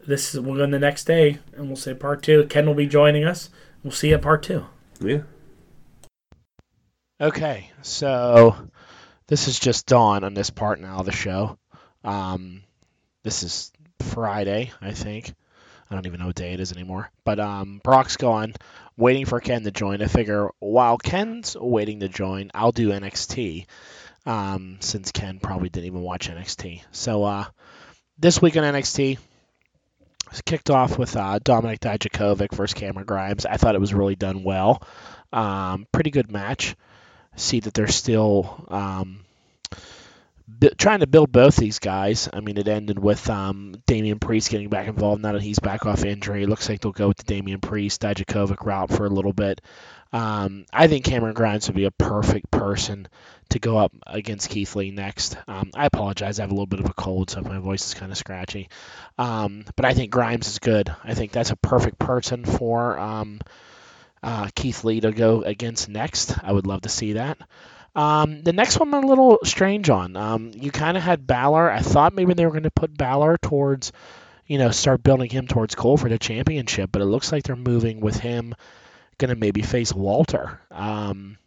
[0.08, 2.45] This is we'll go in the next day and we'll say part two.
[2.48, 3.50] Ken will be joining us.
[3.84, 4.65] We'll see you at part two.
[5.00, 5.21] Yeah.
[7.21, 8.56] Okay, so
[9.28, 11.58] this is just dawn on this part now of the show.
[12.04, 12.63] Um,
[13.24, 13.71] this is
[14.02, 15.34] Friday, I think.
[15.89, 17.12] I don't even know what day it is anymore.
[17.24, 18.54] But um, Brock's gone,
[18.98, 20.02] waiting for Ken to join.
[20.02, 23.65] I figure while Ken's waiting to join, I'll do NXT.
[24.26, 26.82] Um, since Ken probably didn't even watch NXT.
[26.91, 27.45] So uh,
[28.17, 29.19] this week on NXT,
[30.45, 33.45] kicked off with uh, Dominik Dijakovic versus Cameron Grimes.
[33.45, 34.82] I thought it was really done well.
[35.32, 36.76] Um, pretty good match.
[37.36, 39.19] See that they're still um,
[40.47, 42.29] bi- trying to build both these guys.
[42.31, 45.86] I mean, it ended with um, Damian Priest getting back involved now that he's back
[45.86, 46.43] off injury.
[46.43, 49.62] It looks like they'll go with the Damian Priest, Dijakovic route for a little bit.
[50.13, 53.08] Um, I think Cameron Grimes would be a perfect person
[53.49, 55.36] to go up against Keith Lee next.
[55.47, 56.39] Um, I apologize.
[56.39, 58.69] I have a little bit of a cold, so my voice is kind of scratchy.
[59.17, 60.93] Um, but I think Grimes is good.
[61.03, 63.41] I think that's a perfect person for um,
[64.23, 66.36] uh, Keith Lee to go against next.
[66.43, 67.38] I would love to see that.
[67.95, 70.17] Um, the next one I'm a little strange on.
[70.17, 71.71] Um, you kind of had Balor.
[71.71, 73.93] I thought maybe they were going to put Balor towards,
[74.45, 77.55] you know, start building him towards Cole for the championship, but it looks like they're
[77.55, 78.53] moving with him,
[79.17, 80.60] going to maybe face Walter.
[80.71, 81.38] Um,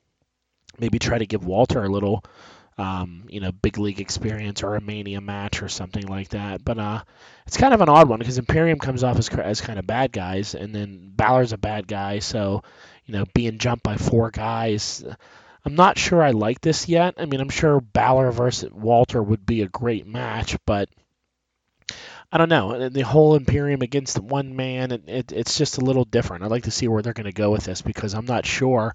[0.78, 2.24] maybe try to give Walter a little,
[2.78, 6.64] um, you know, big league experience or a Mania match or something like that.
[6.64, 7.02] But uh,
[7.46, 10.12] it's kind of an odd one because Imperium comes off as, as kind of bad
[10.12, 12.62] guys, and then Balor's a bad guy, so
[13.04, 15.04] you know, being jumped by four guys.
[15.68, 17.16] I'm not sure I like this yet.
[17.18, 20.88] I mean, I'm sure Balor versus Walter would be a great match, but
[22.32, 22.88] I don't know.
[22.88, 26.42] The whole Imperium against one man, it, it, it's just a little different.
[26.42, 28.94] I'd like to see where they're going to go with this because I'm not sure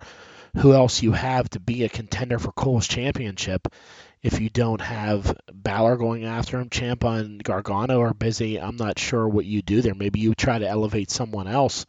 [0.57, 3.67] who else you have to be a contender for Cole's championship
[4.23, 6.71] if you don't have Balor going after him.
[6.71, 8.59] Ciampa and Gargano are busy.
[8.59, 9.93] I'm not sure what you do there.
[9.93, 11.85] Maybe you try to elevate someone else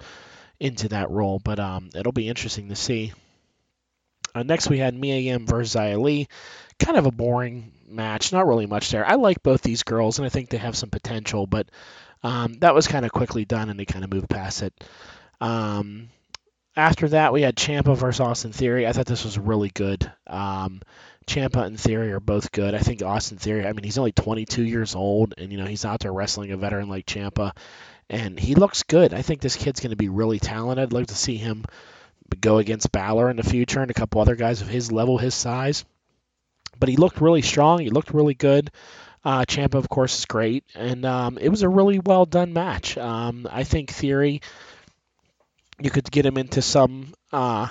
[0.61, 3.15] into that role, but um, it'll be interesting to see.
[4.35, 6.29] Uh, next, we had Mia Yim versus Xia Li.
[6.79, 8.33] Kind of a boring match.
[8.33, 9.07] Not really much there.
[9.07, 11.69] I like both these girls, and I think they have some potential, but
[12.23, 14.73] um, that was kind of quickly done, and they kind of moved past it.
[15.41, 16.09] Um,
[16.77, 18.87] after that, we had Ciampa versus Austin Theory.
[18.87, 20.11] I thought this was really good.
[20.27, 20.81] Um,
[21.27, 22.75] Ciampa and Theory are both good.
[22.75, 23.67] I think Austin Theory.
[23.67, 26.57] I mean, he's only 22 years old, and you know he's out there wrestling a
[26.57, 27.53] veteran like Ciampa,
[28.11, 29.15] and he looks good.
[29.15, 30.83] I think this kid's going to be really talented.
[30.83, 31.65] I'd like to see him
[32.41, 35.35] go against Balor in the future and a couple other guys of his level, his
[35.35, 35.85] size.
[36.79, 37.81] But he looked really strong.
[37.81, 38.71] He looked really good.
[39.25, 42.99] Uh, Ciampa, of course, is great, and um, it was a really well done match.
[42.99, 44.43] Um, I think Theory,
[45.81, 47.69] you could get him into some uh,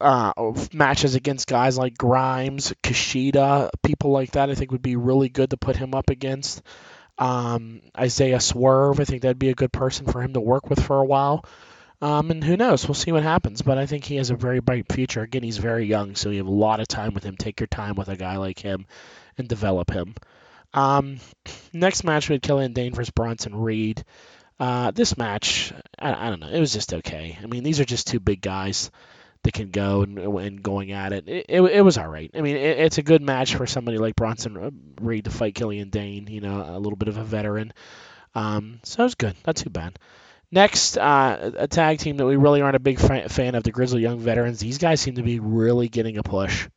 [0.00, 0.32] uh,
[0.72, 4.48] matches against guys like Grimes, Kushida, people like that.
[4.48, 6.62] I think would be really good to put him up against.
[7.18, 10.82] Um, Isaiah Swerve, I think that'd be a good person for him to work with
[10.82, 11.44] for a while.
[12.04, 12.86] Um, and who knows?
[12.86, 13.62] We'll see what happens.
[13.62, 15.22] But I think he has a very bright future.
[15.22, 17.34] Again, he's very young, so you have a lot of time with him.
[17.34, 18.84] Take your time with a guy like him
[19.38, 20.14] and develop him.
[20.74, 21.18] Um,
[21.72, 24.04] next match we had Killian Dain versus Bronson Reed.
[24.60, 27.38] Uh, this match, I, I, don't know, it was just okay.
[27.42, 28.90] I mean, these are just two big guys
[29.42, 31.26] that can go and, and going at it.
[31.26, 32.30] It, it, it was all right.
[32.34, 35.88] I mean, it, it's a good match for somebody like Bronson Reed to fight Killian
[35.88, 36.26] Dain.
[36.26, 37.72] You know, a little bit of a veteran.
[38.34, 39.36] Um, so it was good.
[39.46, 39.98] Not too bad.
[40.54, 44.02] Next, uh, a tag team that we really aren't a big fan of, the Grizzly
[44.02, 44.60] Young Veterans.
[44.60, 46.68] These guys seem to be really getting a push.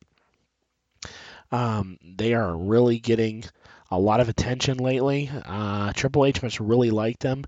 [1.52, 3.44] Um, they are really getting
[3.88, 5.30] a lot of attention lately.
[5.32, 7.44] Uh, Triple H must really like them.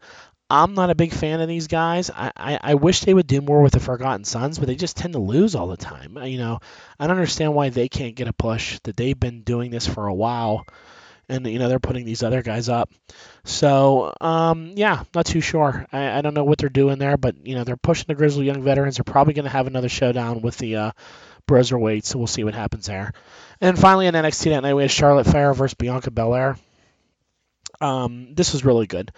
[0.48, 2.10] I'm not a big fan of these guys.
[2.10, 4.96] I, I, I, wish they would do more with the Forgotten Sons, but they just
[4.96, 6.16] tend to lose all the time.
[6.22, 6.60] You know,
[7.00, 8.78] I don't understand why they can't get a push.
[8.84, 10.64] That they've been doing this for a while,
[11.30, 12.90] and you know they're putting these other guys up.
[13.44, 15.86] So um, yeah, not too sure.
[15.92, 18.46] I, I don't know what they're doing there, but you know they're pushing the Grizzly
[18.46, 18.96] Young Veterans.
[18.96, 20.92] They're probably going to have another showdown with the uh,
[21.46, 23.12] Broserweight, so we'll see what happens there.
[23.60, 26.56] And finally, in NXT that night, we had Charlotte Flair versus Bianca Belair.
[27.80, 29.10] Um, this was really good.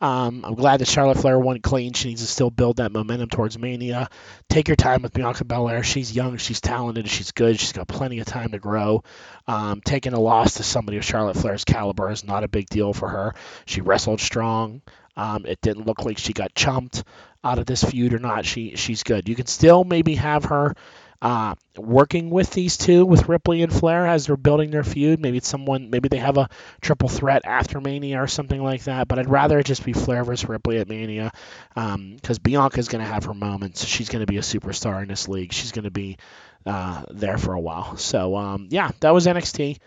[0.00, 1.92] Um, I'm glad that Charlotte Flair won clean.
[1.92, 4.08] She needs to still build that momentum towards Mania.
[4.48, 5.82] Take your time with Bianca Belair.
[5.82, 7.58] She's young, she's talented, she's good.
[7.58, 9.02] She's got plenty of time to grow.
[9.48, 12.92] Um, taking a loss to somebody of Charlotte Flair's caliber is not a big deal
[12.92, 13.34] for her.
[13.66, 14.82] She wrestled strong.
[15.16, 17.02] Um, it didn't look like she got chumped
[17.42, 18.44] out of this feud or not.
[18.44, 19.28] She she's good.
[19.28, 20.76] You can still maybe have her
[21.20, 25.20] uh, working with these two, with Ripley and Flair, as they're building their feud.
[25.20, 26.48] Maybe it's someone, maybe they have a
[26.80, 29.08] triple threat after Mania or something like that.
[29.08, 31.32] But I'd rather it just be Flair versus Ripley at Mania,
[31.74, 33.84] because um, Bianca's going to have her moments.
[33.84, 35.52] She's going to be a superstar in this league.
[35.52, 36.18] She's going to be
[36.66, 37.96] uh, there for a while.
[37.96, 39.78] So um, yeah, that was NXT.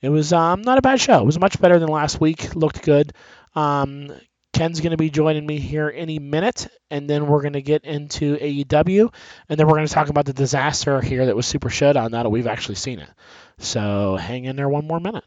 [0.00, 1.20] It was um, not a bad show.
[1.20, 2.54] It was much better than last week.
[2.54, 3.12] Looked good.
[3.54, 4.10] Um,
[4.52, 7.84] Ken's going to be joining me here any minute, and then we're going to get
[7.84, 9.14] into AEW,
[9.48, 12.24] and then we're going to talk about the disaster here that was Super Showdown now
[12.24, 13.08] that we've actually seen it.
[13.58, 15.24] So hang in there one more minute.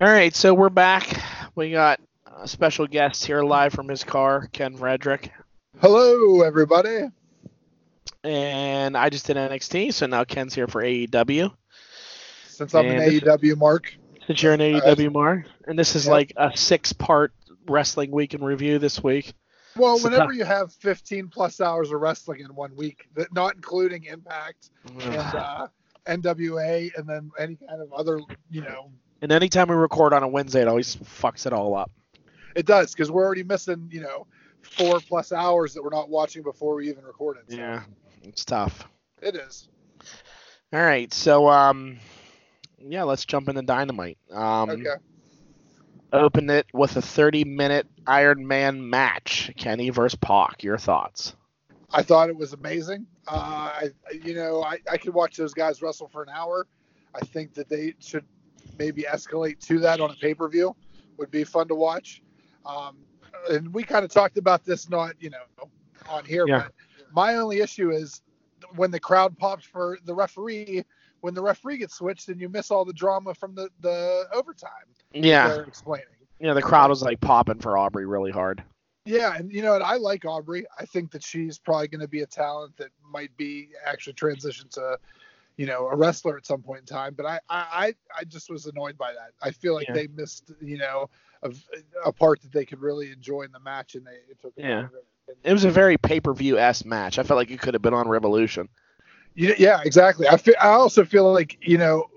[0.00, 1.22] All right, so we're back.
[1.54, 2.00] We got
[2.36, 5.30] a special guest here live from his car, Ken Frederick.
[5.80, 7.08] Hello, everybody.
[8.24, 11.54] And I just did NXT, so now Ken's here for AEW.
[12.48, 13.94] Since I'm and an AEW mark.
[14.26, 17.32] Since you're an AEW mark, and this is like a six-part
[17.66, 19.34] wrestling week in review this week.
[19.76, 23.56] Well, so, whenever you have 15 plus hours of wrestling in one week, that not
[23.56, 25.66] including Impact and uh,
[26.06, 28.90] NWA, and then any kind of other, you know.
[29.20, 31.90] And anytime we record on a Wednesday, it always fucks it all up.
[32.54, 34.26] It does because we're already missing, you know,
[34.62, 37.44] four plus hours that we're not watching before we even recorded.
[37.48, 37.56] So.
[37.56, 37.82] Yeah,
[38.22, 38.86] it's tough.
[39.22, 39.68] It is.
[40.72, 41.98] All right, so um,
[42.78, 44.18] yeah, let's jump into Dynamite.
[44.30, 44.96] Um, okay
[46.12, 49.50] opened it with a 30 minute Iron Man match.
[49.56, 50.62] Kenny versus Pac.
[50.62, 51.34] Your thoughts?
[51.92, 53.06] I thought it was amazing.
[53.28, 53.90] Uh, I,
[54.22, 56.66] you know, I, I could watch those guys wrestle for an hour.
[57.14, 58.24] I think that they should
[58.78, 60.74] maybe escalate to that on a pay per view.
[61.18, 62.22] Would be fun to watch.
[62.66, 62.96] Um,
[63.50, 65.68] and we kind of talked about this, not you know,
[66.08, 66.64] on here, yeah.
[66.64, 66.72] but
[67.12, 68.22] my only issue is
[68.74, 70.84] when the crowd pops for the referee.
[71.24, 74.84] When the referee gets switched, and you miss all the drama from the the overtime
[75.14, 75.48] yeah.
[75.48, 76.06] they're explaining.
[76.40, 78.62] Yeah, the crowd was like popping for Aubrey really hard.
[79.06, 79.82] Yeah, and you know what?
[79.82, 80.66] I like Aubrey.
[80.78, 84.68] I think that she's probably going to be a talent that might be actually transition
[84.72, 84.98] to,
[85.56, 87.14] you know, a wrestler at some point in time.
[87.14, 89.32] But I, I, I just was annoyed by that.
[89.42, 89.94] I feel like yeah.
[89.94, 91.10] they missed, you know,
[91.42, 91.52] a,
[92.04, 94.52] a, part that they could really enjoy in the match, and they it took.
[94.56, 94.88] Yeah,
[95.42, 97.18] it was a very pay per view s match.
[97.18, 98.68] I felt like it could have been on Revolution.
[99.34, 100.28] Yeah, exactly.
[100.28, 102.08] I feel, I also feel like you know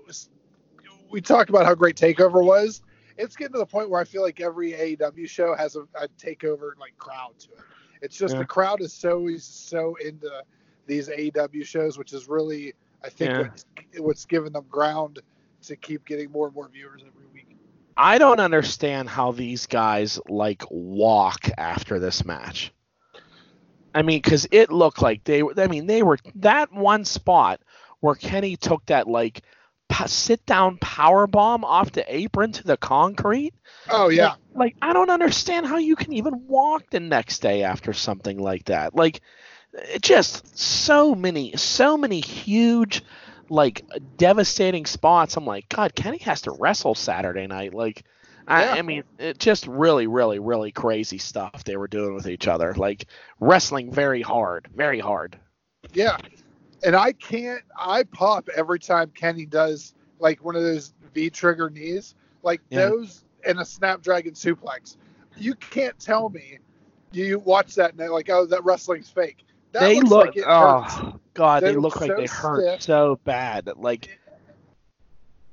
[1.10, 2.82] we talked about how great Takeover was.
[3.16, 6.06] It's getting to the point where I feel like every AEW show has a, a
[6.20, 7.58] takeover like crowd to it.
[8.00, 8.40] It's just yeah.
[8.40, 10.30] the crowd is so so into
[10.86, 13.40] these AEW shows, which is really I think yeah.
[13.40, 13.64] what's,
[13.98, 15.20] what's given them ground
[15.62, 17.56] to keep getting more and more viewers every week.
[17.96, 22.72] I don't understand how these guys like walk after this match.
[23.94, 25.54] I mean, because it looked like they were.
[25.56, 27.60] I mean, they were that one spot
[28.00, 29.42] where Kenny took that like
[30.06, 33.54] sit down power bomb off the apron to the concrete.
[33.90, 34.28] Oh yeah.
[34.28, 38.38] Like, like, I don't understand how you can even walk the next day after something
[38.38, 38.94] like that.
[38.94, 39.20] Like
[39.72, 43.02] it just so many so many huge
[43.48, 43.84] like
[44.16, 45.36] devastating spots.
[45.36, 47.74] I'm like, God, Kenny has to wrestle Saturday night.
[47.74, 48.04] Like
[48.48, 52.48] I, I mean, it just really, really, really crazy stuff they were doing with each
[52.48, 52.74] other.
[52.74, 53.06] Like
[53.40, 55.38] wrestling very hard, very hard.
[55.92, 56.16] Yeah
[56.82, 57.62] and I can't.
[57.76, 62.88] I pop every time Kenny does like one of those V trigger knees, like yeah.
[62.88, 64.96] those and a Snapdragon suplex.
[65.36, 66.58] You can't tell me
[67.12, 69.44] you watch that and they're like, oh, that wrestling's fake.
[69.72, 70.26] That they look.
[70.26, 70.94] like it oh, hurts.
[70.98, 72.82] oh God, they, They look look like so they hurt stiff.
[72.82, 73.70] so bad.
[73.76, 74.17] Like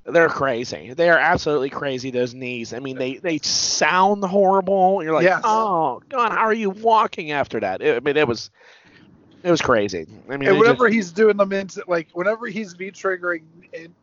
[0.06, 0.94] they're crazy.
[0.94, 2.12] They are absolutely crazy.
[2.12, 2.74] Those knees.
[2.74, 5.04] I mean, they they sound horrible.
[5.04, 5.42] You're like, Yes.
[5.44, 7.82] oh God, how are you walking after that?
[7.82, 8.52] It- I mean, it was
[9.44, 10.06] it was crazy.
[10.30, 13.94] I mean, and whenever just- he's doing them into like whenever he's V triggering in,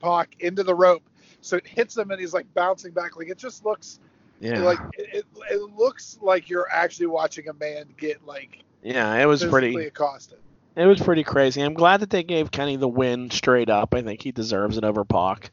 [0.00, 1.02] Pac into the rope,
[1.40, 3.16] so it hits him and he's like bouncing back.
[3.16, 4.00] Like it just looks
[4.40, 9.14] yeah, like it, it, it looks like you're actually watching a man get like yeah,
[9.14, 9.74] it was pretty.
[9.86, 10.38] accosted.
[10.76, 11.60] It was pretty crazy.
[11.60, 13.94] I'm glad that they gave Kenny the win straight up.
[13.94, 15.50] I think he deserves it over Pac.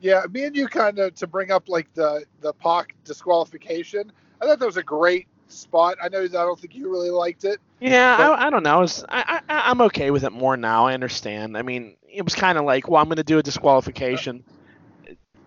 [0.00, 4.12] Yeah, me and you kind of to bring up like the the Pac disqualification.
[4.40, 5.96] I thought that was a great spot.
[6.02, 7.60] I know I don't think you really liked it.
[7.80, 8.82] Yeah, But- I, I don't know.
[8.82, 10.86] It's, I, I, I'm okay with it more now.
[10.86, 11.56] I understand.
[11.56, 14.44] I mean, it was kind of like, well, I'm going to do a disqualification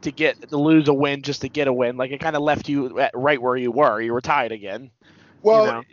[0.02, 1.98] to get to lose a win just to get a win.
[1.98, 4.00] Like it kind of left you at right where you were.
[4.00, 4.92] You were tied again.
[5.42, 5.84] Well, know?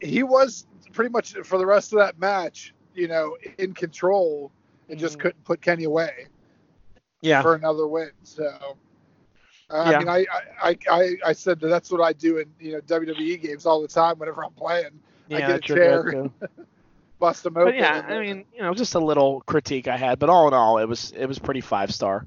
[0.00, 4.50] he was pretty much for the rest of that match, you know, in control
[4.88, 5.22] and just Mhm.
[5.22, 6.26] couldn't put Kenny away
[7.20, 7.42] Yeah.
[7.42, 8.10] for another win.
[8.22, 8.76] So,
[9.70, 9.96] uh, Yeah.
[9.96, 10.26] I mean, I,
[10.62, 13.82] I, I, I said that that's what I do in you know WWE games all
[13.82, 14.90] the time whenever I'm playing.
[15.28, 16.02] yeah, get a chair.
[16.02, 16.30] go-to.
[17.18, 17.72] Bust them open.
[17.72, 20.54] But yeah, I mean, you know, just a little critique I had, but all in
[20.54, 22.26] all, it was it was pretty five star.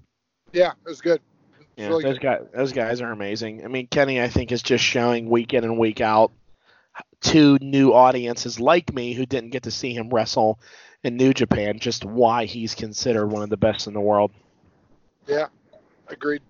[0.53, 1.21] yeah, it was good.
[1.75, 2.21] Yeah, really those good.
[2.23, 3.63] guys, those guys are amazing.
[3.63, 6.31] I mean, Kenny, I think is just showing week in and week out
[7.21, 10.59] to new audiences like me who didn't get to see him wrestle
[11.03, 14.31] in New Japan, just why he's considered one of the best in the world.
[15.27, 15.47] Yeah,
[16.07, 16.41] agreed.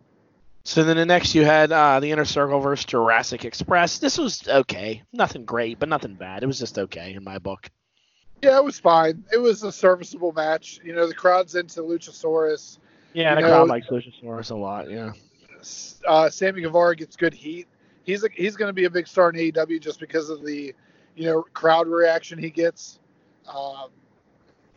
[0.63, 3.99] So then the next you had uh, the Inner Circle versus Jurassic Express.
[3.99, 6.43] This was okay, nothing great, but nothing bad.
[6.43, 7.69] It was just okay in my book.
[8.43, 9.23] Yeah, it was fine.
[9.33, 10.79] It was a serviceable match.
[10.83, 12.77] You know, the crowd's into Luchasaurus.
[13.13, 14.91] Yeah, You the know- crowd likes Luchasaurus a lot.
[14.91, 15.13] Yeah.
[16.07, 17.67] uh, Sammy Guevara gets good heat.
[18.07, 20.73] He's a, he's going to be a big star in AEW just because of the
[21.15, 22.99] you know crowd reaction he gets.
[23.47, 23.89] Um,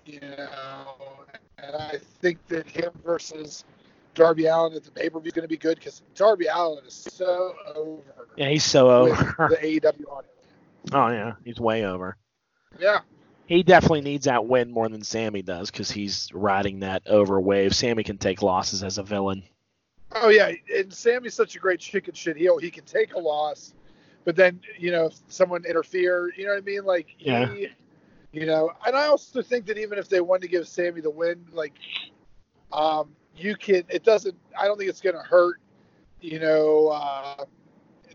[0.05, 0.97] you know,
[1.59, 3.64] and I think that him versus
[4.14, 6.85] Darby Allin at the pay per view is going to be good because Darby Allin
[6.85, 8.03] is so over
[8.37, 9.14] Yeah, he's so over.
[9.49, 10.27] the AEW audience.
[10.93, 12.16] oh yeah, he's way over.
[12.81, 13.01] Yeah,
[13.47, 17.77] He definitely needs that win more than Sammy does because he's riding that over wave.
[17.77, 19.45] Sammy can take losses as a villain.
[20.12, 22.59] Oh yeah, and Sammy's such a great chicken shit heel.
[22.59, 23.75] He can take a loss,
[24.25, 26.85] but then you know if someone interfere, you know what I mean?
[26.85, 27.53] Like Yeah.
[27.55, 27.68] he,
[28.33, 31.11] you know, and I also think that even if they wanted to give Sammy the
[31.11, 31.75] win, like,
[32.73, 33.85] um, you can.
[33.88, 34.37] It doesn't.
[34.59, 35.61] I don't think it's going to hurt,
[36.20, 37.44] you know, uh,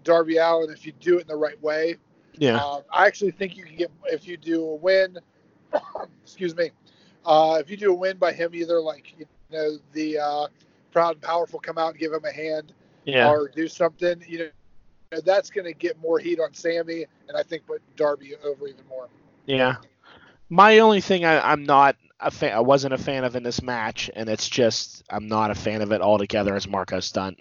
[0.04, 1.98] Darby Allin if you do it in the right way.
[2.38, 2.62] Yeah.
[2.62, 5.18] Um, I actually think you can get if you do a win.
[6.24, 6.72] excuse me.
[7.26, 10.48] Uh, if you do a win by him, either like you know the uh,
[10.96, 13.30] proud and powerful come out and give him a hand, Yeah.
[13.30, 14.40] or do something, you
[15.12, 18.68] know, that's going to get more heat on Sammy, and I think put Darby over
[18.68, 19.10] even more.
[19.46, 19.76] Yeah.
[20.50, 23.62] My only thing I, I'm not a fan, I wasn't a fan of in this
[23.62, 26.56] match, and it's just I'm not a fan of it altogether.
[26.56, 27.40] Is Marco Stunt?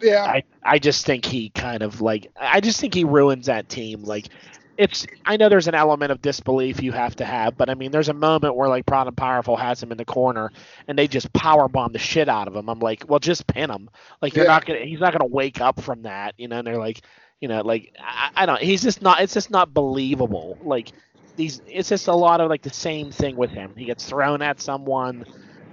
[0.00, 3.68] Yeah, I I just think he kind of like I just think he ruins that
[3.68, 4.02] team.
[4.04, 4.28] Like
[4.76, 7.90] it's I know there's an element of disbelief you have to have, but I mean
[7.92, 10.50] there's a moment where like Proud and Powerful has him in the corner
[10.88, 12.68] and they just power bomb the shit out of him.
[12.68, 13.88] I'm like, well, just pin him.
[14.20, 14.52] Like you're Yeah.
[14.52, 16.58] not gonna he's not gonna wake up from that, you know.
[16.58, 17.02] And they're like,
[17.40, 18.60] you know, like I, I don't.
[18.60, 19.20] He's just not.
[19.20, 20.58] It's just not believable.
[20.60, 20.92] Like
[21.36, 23.74] these, it's just a lot of like the same thing with him.
[23.76, 25.24] He gets thrown at someone.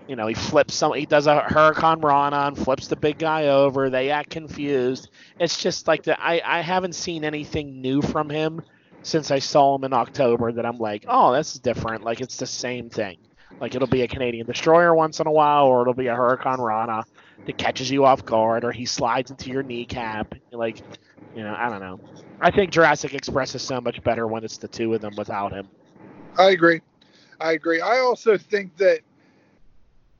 [0.08, 0.94] You know, he flips some.
[0.94, 3.90] He does a hurricanrana and flips the big guy over.
[3.90, 5.10] They act confused.
[5.40, 6.20] It's just like the.
[6.22, 8.62] I I haven't seen anything new from him
[9.04, 12.04] since I saw him in October that I'm like, oh, this is different.
[12.04, 13.18] Like it's the same thing.
[13.60, 17.04] Like it'll be a Canadian destroyer once in a while, or it'll be a hurricanrana
[17.46, 20.34] that catches you off guard, or he slides into your kneecap.
[20.52, 20.82] Like,
[21.36, 22.00] you know, I don't know.
[22.40, 25.52] I think Jurassic Express is so much better when it's the two of them without
[25.52, 25.68] him.
[26.38, 26.82] I agree.
[27.40, 27.82] I agree.
[27.82, 29.02] I also think that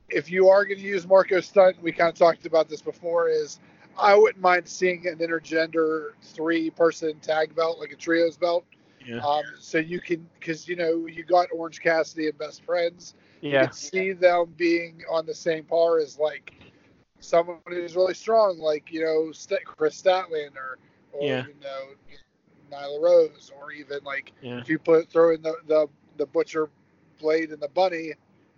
[0.08, 3.28] if you are going to use Marco Stunt, we kind of talked about this before,
[3.28, 3.58] is
[3.98, 8.64] I wouldn't mind seeing an intergender three person tag belt, like a trios belt.
[9.06, 9.20] Yeah.
[9.24, 13.14] Um, so you can, because you know you got Orange Cassidy and Best Friends.
[13.48, 13.64] You Yeah.
[13.64, 16.54] can see them being on the same par as like
[17.20, 20.76] someone who's really strong, like you know St- Kris Statlander
[21.12, 21.46] or Yeah.
[21.46, 21.94] you know
[22.70, 24.58] Nyla Rose, or even like Yeah.
[24.60, 26.68] if you put throw in the the, the butcher
[27.18, 28.12] blade and the bunny.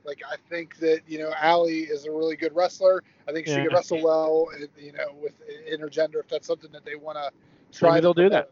[0.05, 3.03] Like I think that you know Allie is a really good wrestler.
[3.29, 3.63] I think she Yeah.
[3.63, 4.49] could wrestle well,
[4.79, 5.35] you know, with
[5.71, 7.31] intergender if that's something that they want to
[7.77, 7.93] try.
[7.93, 8.49] Maybe they'll do that.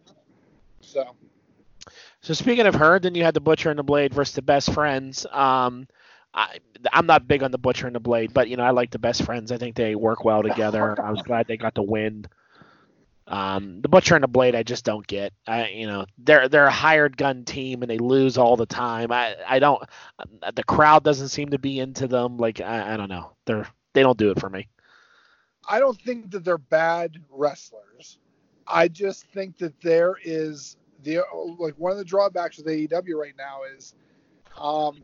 [0.81, 1.05] So
[2.21, 4.73] So speaking of her, then you had the Butcher and the Blade versus the Best
[4.73, 5.27] Friends.
[5.31, 5.87] Um,
[6.35, 6.59] I,
[6.93, 8.99] I'm not big on the Butcher and the Blade, but you know I like the
[8.99, 9.53] Best Friends.
[9.53, 10.97] I think they work well together.
[11.01, 12.25] I was glad they got the win.
[13.29, 15.33] Um, the Butcher and the Blade, I just don't get.
[15.47, 19.13] I, you know, they're they're a hired gun team and they lose all the time.
[19.13, 19.83] I, I don't.
[20.55, 22.37] The crowd doesn't seem to be into them.
[22.37, 23.33] Like I, I don't know.
[23.47, 24.69] They're they don't do it for me.
[25.69, 28.19] I don't think that they're bad wrestlers.
[28.67, 31.21] I just think that there is the
[31.59, 33.95] like one of the drawbacks with AEW right now is
[34.59, 35.01] um,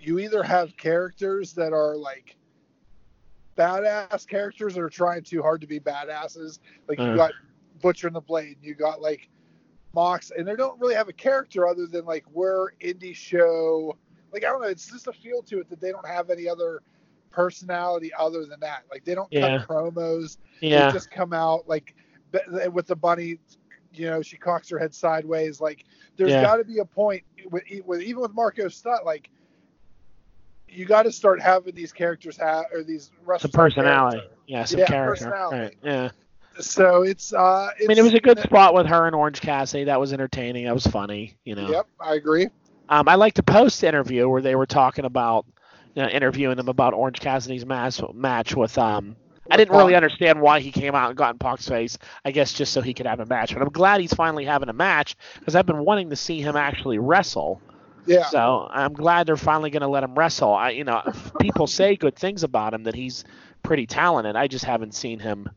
[0.00, 2.36] you either have characters that are like
[3.56, 6.58] badass characters that are trying too hard to be badasses.
[6.88, 7.16] Like you Uh.
[7.16, 7.32] got
[7.80, 9.28] Butcher and the Blade, and you got like
[9.94, 13.96] Mox, and they don't really have a character other than like we're indie show.
[14.32, 16.48] Like I don't know, it's just a feel to it that they don't have any
[16.48, 16.82] other
[17.30, 18.82] personality other than that.
[18.90, 19.58] Like they don't Yeah.
[19.58, 20.38] cut promos.
[20.60, 20.86] Yeah.
[20.86, 21.94] They just come out like
[22.72, 23.38] with the bunny.
[23.92, 25.60] You know, she cocks her head sideways.
[25.60, 25.84] Like
[26.16, 26.42] there's Yeah.
[26.42, 29.04] got to be a point with, with even with Marco Stunt.
[29.04, 29.30] Like
[30.68, 34.18] you got to start having these characters have or these wrestlers some personality.
[34.18, 34.36] character.
[34.46, 35.24] Yeah, some Yeah, character.
[35.24, 35.60] personality.
[35.60, 35.76] Right.
[35.82, 36.10] Yeah.
[36.60, 37.32] So it's.
[37.32, 39.84] uh I mean, it was a good spot with her and Orange Cassidy.
[39.84, 40.64] That was entertaining.
[40.64, 41.36] That was funny.
[41.44, 41.70] You know.
[41.70, 42.48] Yep, I agree.
[42.88, 45.46] Um, I liked the post interview where they were talking about,
[45.94, 49.16] you know, interviewing him about Orange Cassidy's match match with um.
[49.52, 51.98] I didn't really understand why he came out and got in Pac's face.
[52.24, 53.52] I guess just so he could have a match.
[53.52, 56.54] But I'm glad he's finally having a match because I've been wanting to see him
[56.54, 57.60] actually wrestle.
[58.06, 58.26] Yeah.
[58.26, 60.54] So I'm glad they're finally going to let him wrestle.
[60.54, 61.02] I, you know,
[61.40, 63.24] people say good things about him that he's
[63.62, 64.36] pretty talented.
[64.36, 65.48] I just haven't seen him.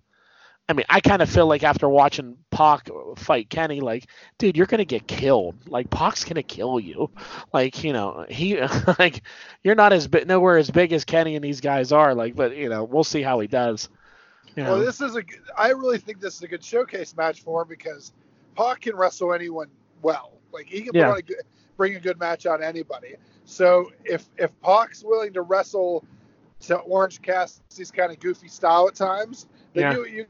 [0.69, 4.07] I mean, I kind of feel like after watching Pac fight Kenny, like,
[4.37, 5.55] dude, you're gonna get killed.
[5.67, 7.09] Like, Pac's gonna kill you.
[7.51, 8.59] Like, you know, he,
[8.99, 9.23] like,
[9.63, 12.15] you're not as big, nowhere as big as Kenny and these guys are.
[12.15, 13.89] Like, but you know, we'll see how he does.
[14.55, 14.85] You Well, know?
[14.85, 15.23] this is a.
[15.57, 18.13] I really think this is a good showcase match for him because
[18.55, 19.67] Pac can wrestle anyone
[20.01, 20.31] well.
[20.53, 21.11] Like he can Yeah.
[21.11, 21.41] on a good,
[21.75, 23.15] bring a good match on anybody.
[23.45, 26.05] So if if Pac's willing to wrestle
[26.61, 29.93] to Orange Cassidy's kind of goofy style at times, then Yeah.
[29.93, 30.25] you you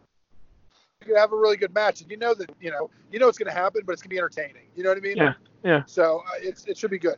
[1.03, 3.37] could have a really good match, and you know that you know you know it's
[3.37, 4.67] going to happen, but it's going to be entertaining.
[4.75, 5.17] You know what I mean?
[5.17, 5.33] Yeah,
[5.63, 5.83] yeah.
[5.85, 7.17] So uh, it's it should be good.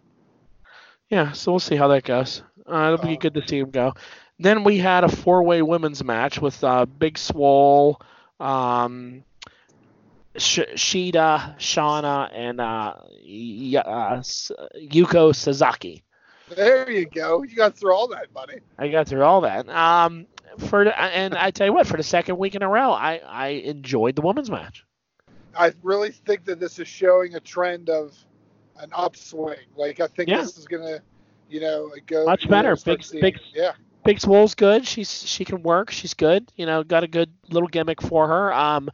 [1.09, 2.41] Yeah, so we'll see how that goes.
[2.69, 3.93] Uh, it'll be Uh, good to see him go.
[4.39, 8.01] Then we had a four-way women's match with uh, Big Swole,
[8.39, 9.23] um,
[10.35, 14.21] Sh- Shida, Shauna, and uh, y- uh,
[14.77, 16.03] Yuko Sasaki.
[16.55, 17.43] There you go.
[17.43, 18.59] You got through all that, buddy.
[18.77, 19.69] I got through all that.
[19.69, 20.25] Um,
[20.57, 23.47] for and I tell you what, for the second week in a row, I, I
[23.47, 24.85] enjoyed the women's match.
[25.57, 28.13] I really think that this is showing a trend of
[28.79, 29.57] an upswing.
[29.75, 30.41] Like I think Yeah.
[30.41, 30.99] this is gonna,
[31.49, 32.75] you know, go Much better.
[32.75, 33.71] Big- seeing- big- yeah,
[34.03, 34.85] Big Swole's good.
[34.85, 35.91] She's she can work.
[35.91, 36.51] She's good.
[36.57, 38.53] You know, got a good little gimmick for her.
[38.53, 38.89] Um,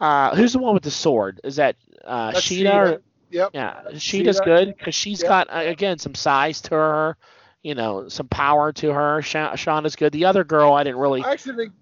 [0.00, 1.40] uh, who's the one with the sword?
[1.44, 2.64] Is that uh, Shida?
[2.70, 2.74] Shida.
[2.96, 3.50] Or, Yep.
[3.54, 4.44] yeah, Shida's Shida.
[4.44, 5.28] good because she's Yep.
[5.28, 7.16] got uh, again some size to her.
[7.62, 9.22] You know, some power to her.
[9.22, 10.12] Sha- Shauna's good.
[10.12, 11.72] The other girl, I didn't really I actually think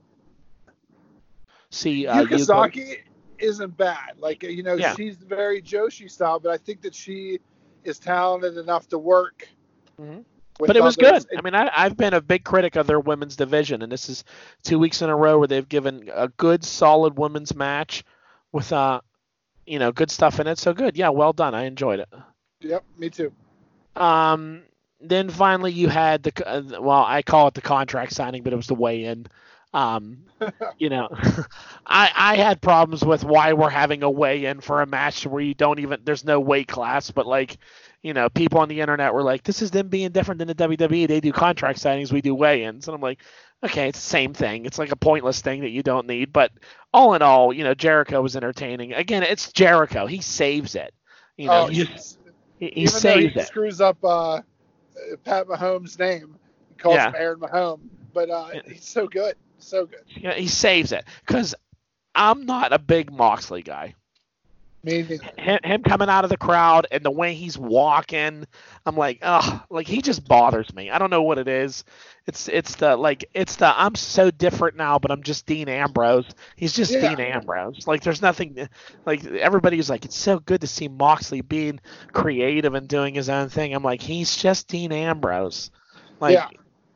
[1.71, 2.07] see.
[2.07, 2.99] Uh, Yukazaki
[3.39, 4.19] isn't bad.
[4.19, 4.95] Like you know, Yeah.
[4.95, 7.41] she's very Joshi style, but I think that she
[7.85, 9.49] is talented enough to work.
[10.01, 10.25] Mhm.
[10.59, 11.09] but it was good.
[11.15, 11.27] others.
[11.37, 14.25] I mean, I, I've been a big critic of their women's division, and this is
[14.63, 18.05] two weeks in a row where they've given a good, solid women's match
[18.53, 19.01] with, uh,
[19.67, 20.59] you know, good stuff in it.
[20.59, 21.55] So good, yeah, well done.
[21.55, 22.09] I enjoyed it.
[22.61, 23.33] Yep, me too.
[23.97, 24.63] Um,
[25.01, 28.57] then finally you had the, uh, well, I call it the contract signing, but it
[28.57, 29.27] was the weigh-in.
[29.73, 30.25] Um,
[30.79, 31.09] you know,
[31.87, 35.55] I I had problems with why we're having a weigh-in for a match where you
[35.55, 37.59] don't even there's no weight class, but like,
[38.03, 40.55] you know, people on the internet were like, this is them being different than the
[40.55, 41.07] WWE.
[41.07, 43.21] They do contract signings, we do weigh-ins, and I'm like,
[43.63, 44.65] okay, it's the same thing.
[44.67, 46.33] It's like a pointless thing that you don't need.
[46.33, 46.53] But
[46.93, 48.93] all in all, you know, Jericho was entertaining.
[48.93, 50.07] Again, it's Jericho.
[50.07, 50.95] He saves it.
[51.37, 51.85] You know, oh, he,
[52.59, 53.47] he, he even though saves he it.
[53.47, 54.41] screws up uh,
[55.25, 56.37] Pat Mahomes' name,
[56.69, 57.09] he calls Yeah.
[57.09, 58.61] him Aaron Mahomes, but uh, Yeah.
[58.67, 60.01] he's so good, so good.
[60.09, 61.55] Yeah, he saves it because
[62.15, 63.95] I'm not a big Moxley guy.
[64.83, 65.19] Neither.
[65.37, 68.47] Him, him coming out of the crowd and the way he's walking,
[68.87, 70.91] I'm like, ugh, like he just bothers me.
[70.91, 71.85] I don't know what it is.
[72.27, 76.31] It's it's the like it's the I'm so different now, but I'm just Dean Ambrose.
[76.57, 77.15] He's just Yeah.
[77.15, 77.87] Dean Ambrose.
[77.87, 78.69] Like there's nothing
[79.05, 81.79] like everybody's like it's so good to see Moxley being
[82.13, 83.75] creative and doing his own thing.
[83.75, 85.71] I'm like he's just Dean Ambrose.
[86.21, 86.49] Like Yeah.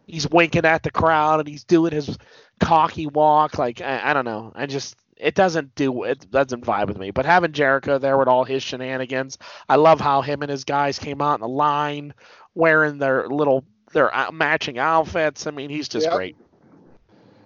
[0.07, 2.17] he's winking at the crowd and he's doing his
[2.61, 3.59] cocky walk.
[3.59, 4.53] Like I, I don't know.
[4.55, 7.11] I just it doesn't do it doesn't vibe with me.
[7.11, 9.39] But having Jericho there with all his shenanigans,
[9.69, 12.15] I love how him and his guys came out in a line
[12.55, 15.47] wearing their little their matching outfits.
[15.47, 16.37] I mean, he's just great.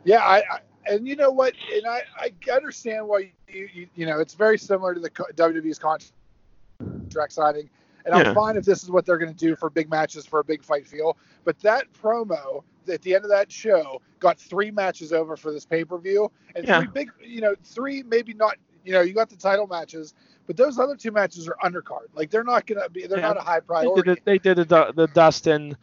[0.05, 4.07] Yeah, I, I and you know what, and I, I understand why you, you you
[4.07, 7.69] know it's very similar to the WWE's contract signing,
[8.09, 10.41] and I'm fine if this is what they're going to do for big matches for
[10.41, 11.17] a big fight feel.
[11.45, 15.65] But that promo at the end of that show got three matches over for this
[15.65, 16.81] pay per view, and Yeah.
[16.81, 20.15] three big, you know, three maybe not you know, you got the title matches,
[20.47, 22.07] but those other two matches are undercard.
[22.15, 23.29] Like they're not gonna be, they're Yeah.
[23.29, 24.03] not a high They priority.
[24.03, 25.77] did, the, they did the, Du- the Dustin,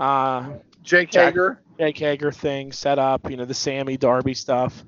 [0.00, 1.60] uh, Jake Jack- Hager.
[1.78, 3.28] Jake Hager thing set up.
[3.30, 4.84] You know the Sammy Darby stuff.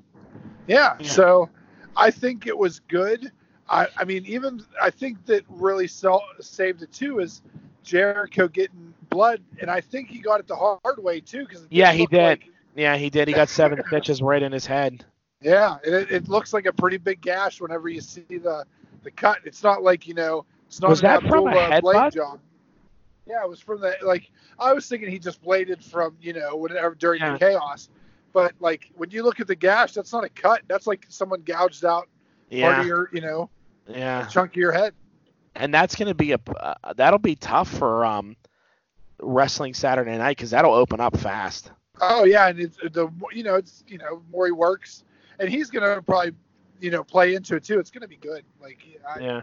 [0.67, 0.95] Yeah.
[0.99, 1.07] Yeah.
[1.09, 1.49] So
[1.95, 3.31] I think it was good.
[3.69, 7.41] I, I mean, even I think that really sell, saved it too is
[7.83, 11.91] Jericho getting blood, and I think he got it the hard way too because Yeah,
[11.93, 12.39] he did.
[12.75, 13.27] Yeah, he did.
[13.27, 15.05] He got seven stitches right in his head.
[15.41, 18.65] Yeah, it, it looks like a pretty big gash whenever you see the
[19.03, 19.39] the cut.
[19.45, 22.13] It's not like you know, it's not Was that from a blade headbutt?
[22.13, 22.39] job.
[23.27, 26.55] Yeah, it was from the like I was thinking he just bladed from you know
[26.55, 27.33] whatever during Yeah.
[27.33, 27.89] the chaos,
[28.33, 30.61] but like when you look at the gash, that's not a cut.
[30.67, 32.09] That's like someone gouged out
[32.59, 33.49] part of your you know
[33.89, 34.25] yeah.
[34.27, 34.93] chunk of your head.
[35.55, 38.35] and that's going to be a uh, that'll be tough for um
[39.21, 41.71] wrestling Saturday night because that'll open up fast.
[42.01, 45.03] Oh yeah, and it's the you know it's you know more he works,
[45.39, 46.31] and he's gonna probably
[46.79, 47.79] you know play into it too.
[47.79, 48.43] It's gonna be good.
[48.61, 49.41] Like I, Yeah.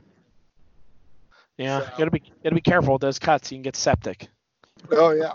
[1.59, 3.51] Yeah, So- gotta be gotta be careful with those cuts.
[3.53, 4.29] You can get septic.
[4.93, 5.33] oh yeah,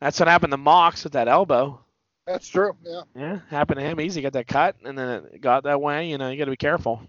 [0.00, 1.80] That's what happened to Mox with that elbow.
[2.26, 2.76] that's true.
[2.84, 3.02] Yeah.
[3.14, 4.00] Yeah, happened to him.
[4.00, 6.08] Easy got that cut, and then it got that way.
[6.10, 7.02] You know, you got to be careful.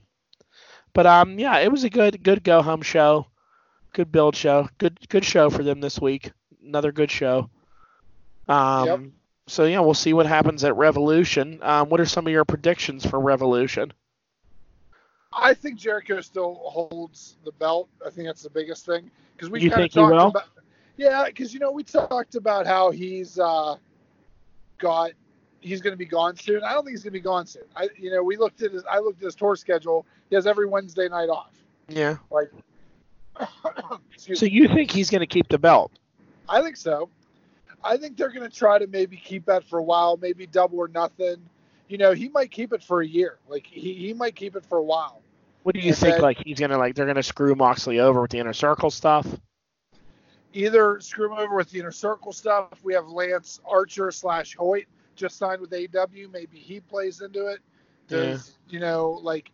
[0.94, 3.28] But um, yeah, it was a good good go home show,
[3.94, 6.32] good build show, good good show for them this week.
[6.64, 7.50] Another good show.
[8.48, 9.00] Um, Yep.
[9.48, 11.60] so yeah, we'll see what happens at Revolution.
[11.62, 13.94] Um, what are some of your predictions for Revolution?
[15.34, 17.90] I think Jericho still holds the belt.
[18.06, 20.30] I think that's the biggest thing because we You kind think of he talked will?
[20.30, 20.48] about.
[20.98, 23.76] Yeah, because you know we talked about how he's uh,
[24.80, 25.12] got
[25.62, 26.64] he's going to be gone soon.
[26.64, 27.64] I don't think he's going to be gone soon.
[27.76, 30.06] I you know we looked at his I looked at his tour schedule.
[30.30, 31.54] He has every Wednesday night off.
[31.90, 32.18] Yeah.
[32.32, 32.52] Like,
[34.14, 34.52] excuse So me.
[34.52, 35.92] you think he's going to keep the belt?
[36.50, 37.10] I think so.
[37.84, 40.80] I think they're going to try to maybe keep that for a while, maybe double
[40.80, 41.38] or nothing.
[41.88, 43.38] You know, he might keep it for a year.
[43.48, 45.22] Like he, he might keep it for a while.
[45.64, 46.14] What do you And think?
[46.16, 49.26] then- like he's gonna like they're gonna screw Moxley over with the inner circle stuff?
[50.54, 52.70] either screw him over with the inner circle stuff.
[52.82, 54.86] We have Lance Archer slash Hoyt
[55.18, 56.30] just signed with AW.
[56.32, 57.60] Maybe he plays into it.
[58.08, 59.52] Does you know like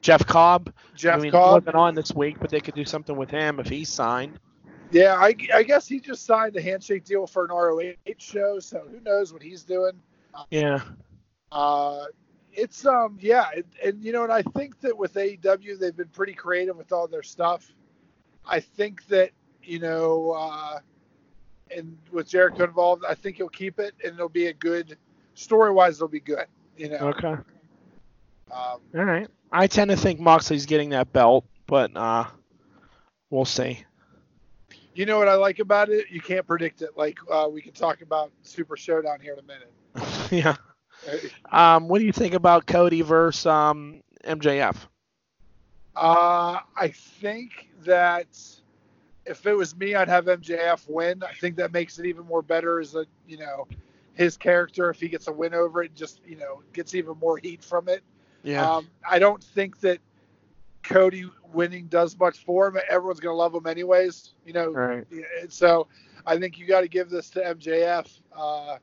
[0.00, 0.72] Jeff Cobb.
[0.94, 1.62] Jeff I mean, Cobb?
[1.64, 4.38] wasn't on this week, but they could do something with him if he's signed.
[4.90, 8.86] Yeah, I, I guess he just signed a handshake deal for an ROH show, so
[8.90, 9.92] who knows what he's doing.
[10.50, 10.80] Yeah.
[11.50, 12.04] Uh,
[12.52, 16.08] it's um yeah, it, and you know, and I think that with AEW they've been
[16.08, 17.72] pretty creative with all their stuff.
[18.46, 19.30] I think that
[19.62, 20.80] you know, uh,
[21.70, 24.96] and with Jericho involved, I think he'll keep it, and it'll be a good
[25.34, 25.96] story wise.
[25.96, 26.46] It'll be good.
[26.76, 27.28] You know, Okay.
[28.50, 29.28] um, All right.
[29.52, 32.24] I tend to think Moxley's getting that belt, but uh,
[33.30, 33.84] we'll see.
[34.94, 36.06] you know what I like about it?
[36.10, 36.90] You can't predict it.
[36.96, 39.72] Like uh, we can talk about Super Showdown here in a minute.
[40.30, 40.56] yeah.
[41.52, 44.76] Um, what do you think about Cody versus um, MJF?
[45.96, 48.26] Uh, I think that
[49.26, 51.22] if it was me, I'd have MJF win.
[51.22, 53.66] I think that makes it even more better as a, you know,
[54.14, 54.90] his character.
[54.90, 57.88] If he gets a win over it, just, you know, gets even more heat from
[57.88, 58.02] it.
[58.42, 58.68] Yeah.
[58.68, 59.98] Um, I don't think that
[60.82, 62.76] Cody winning does much for him.
[62.88, 64.70] Everyone's going to love him anyways, you know.
[64.70, 65.06] right.
[65.48, 65.88] So
[66.26, 68.06] I think you got to give this to MJF
[68.36, 68.76] uh,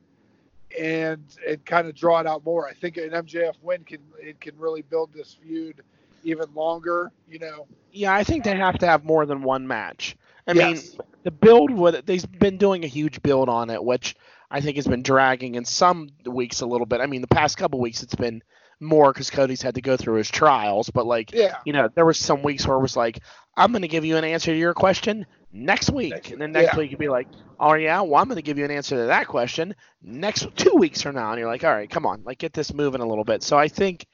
[0.79, 2.67] and and kind of draw it out more.
[2.67, 5.81] I think an MJF win can it can really build this feud
[6.23, 7.11] even longer.
[7.29, 7.67] You know.
[7.91, 10.15] Yeah, I think they have to have more than one match.
[10.47, 10.79] I mean,
[11.23, 14.15] the build with they've been doing a huge build on it, which
[14.49, 17.01] I think has been dragging in some weeks a little bit.
[17.01, 18.41] I mean, the past couple weeks it's been
[18.79, 21.57] more because Cody's had to go through his trials, but like Yeah.
[21.65, 23.19] you know, there was some weeks where it was like,
[23.55, 26.11] I'm going to give you an answer to your question next week.
[26.11, 26.79] Next- and then next yeah.
[26.79, 27.27] week you'd be like,
[27.59, 30.73] oh, yeah, well, I'm going to give you an answer to that question next two
[30.75, 31.29] weeks from now.
[31.31, 33.43] And you're like, all right, come on, like get this moving a little bit.
[33.43, 34.07] So I think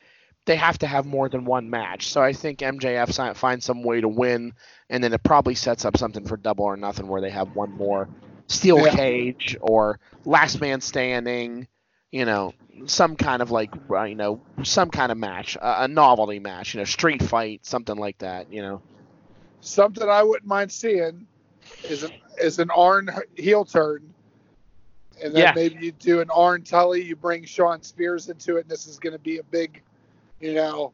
[0.47, 2.09] they have to have more than one match.
[2.09, 4.53] So I think MJF finds some way to win,
[4.89, 7.71] and then it probably sets up something for double or nothing where they have one
[7.71, 8.09] more
[8.49, 8.95] steel Yeah.
[8.95, 11.67] cage or last man standing.
[12.11, 12.53] You know,
[12.87, 16.73] some kind of like, uh, you know, some kind of match, a, a novelty match,
[16.73, 18.81] you know, street fight, something like that, you know.
[19.61, 21.27] Something I wouldn't mind seeing
[21.83, 24.13] is an is an Arn heel turn.
[25.23, 25.53] And then Yeah.
[25.53, 28.99] maybe you do an Arn Tully, you bring Shawn Spears into it, and this is
[28.99, 29.81] going to be a big,
[30.39, 30.93] you know,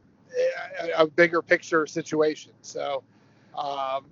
[0.82, 2.52] a, a bigger picture situation.
[2.62, 3.02] So,
[3.56, 4.06] um,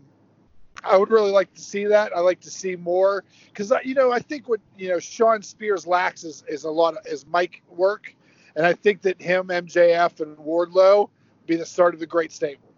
[0.84, 2.12] I would really like to see that.
[2.14, 5.86] I like to see more because you know I think what you know Shawn Spears
[5.86, 8.14] lacks is, is a lot of is mic work,
[8.56, 11.08] and I think that him, MJF, and Wardlow
[11.46, 12.68] be the start of the great stable.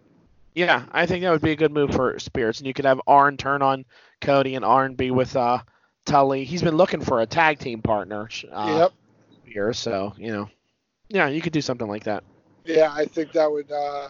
[0.53, 3.01] Yeah, I think that would be a good move for Spears, and you could have
[3.07, 3.85] Arn turn on
[4.21, 5.59] Cody and Arn be with uh,
[6.05, 6.45] Tully.
[6.45, 8.93] He's been looking for a tag team partner uh, yep.
[9.45, 10.49] here, so you know,
[11.09, 12.23] yeah, you could do something like that.
[12.65, 14.09] Yeah, I think that would, uh,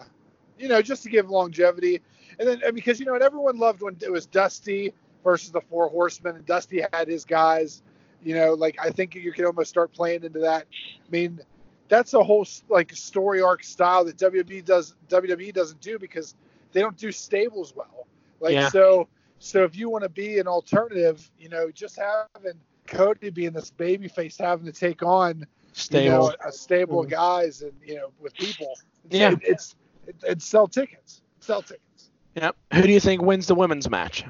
[0.58, 2.00] you know, just to give longevity,
[2.38, 4.92] and then because you know, and everyone loved when it was Dusty
[5.22, 7.82] versus the Four Horsemen, and Dusty had his guys.
[8.22, 10.66] You know, like I think you can almost start playing into that.
[11.06, 11.40] I mean,
[11.88, 16.34] that's a whole like story arc style that WWE does WWE doesn't do because
[16.72, 18.06] they don't do stables well.
[18.40, 18.68] Like Yeah.
[18.68, 23.52] so so if you want to be an alternative, you know, just having Cody being
[23.52, 25.46] this baby face having to take on
[25.78, 26.04] Stable.
[26.04, 28.68] you know, a stable of guys and you know with people.
[29.04, 29.32] It's, Yeah.
[29.32, 31.22] it, it's it, it's sell tickets.
[31.40, 32.10] Sell tickets.
[32.34, 32.56] Yep.
[32.74, 34.24] Who do you think wins the women's match?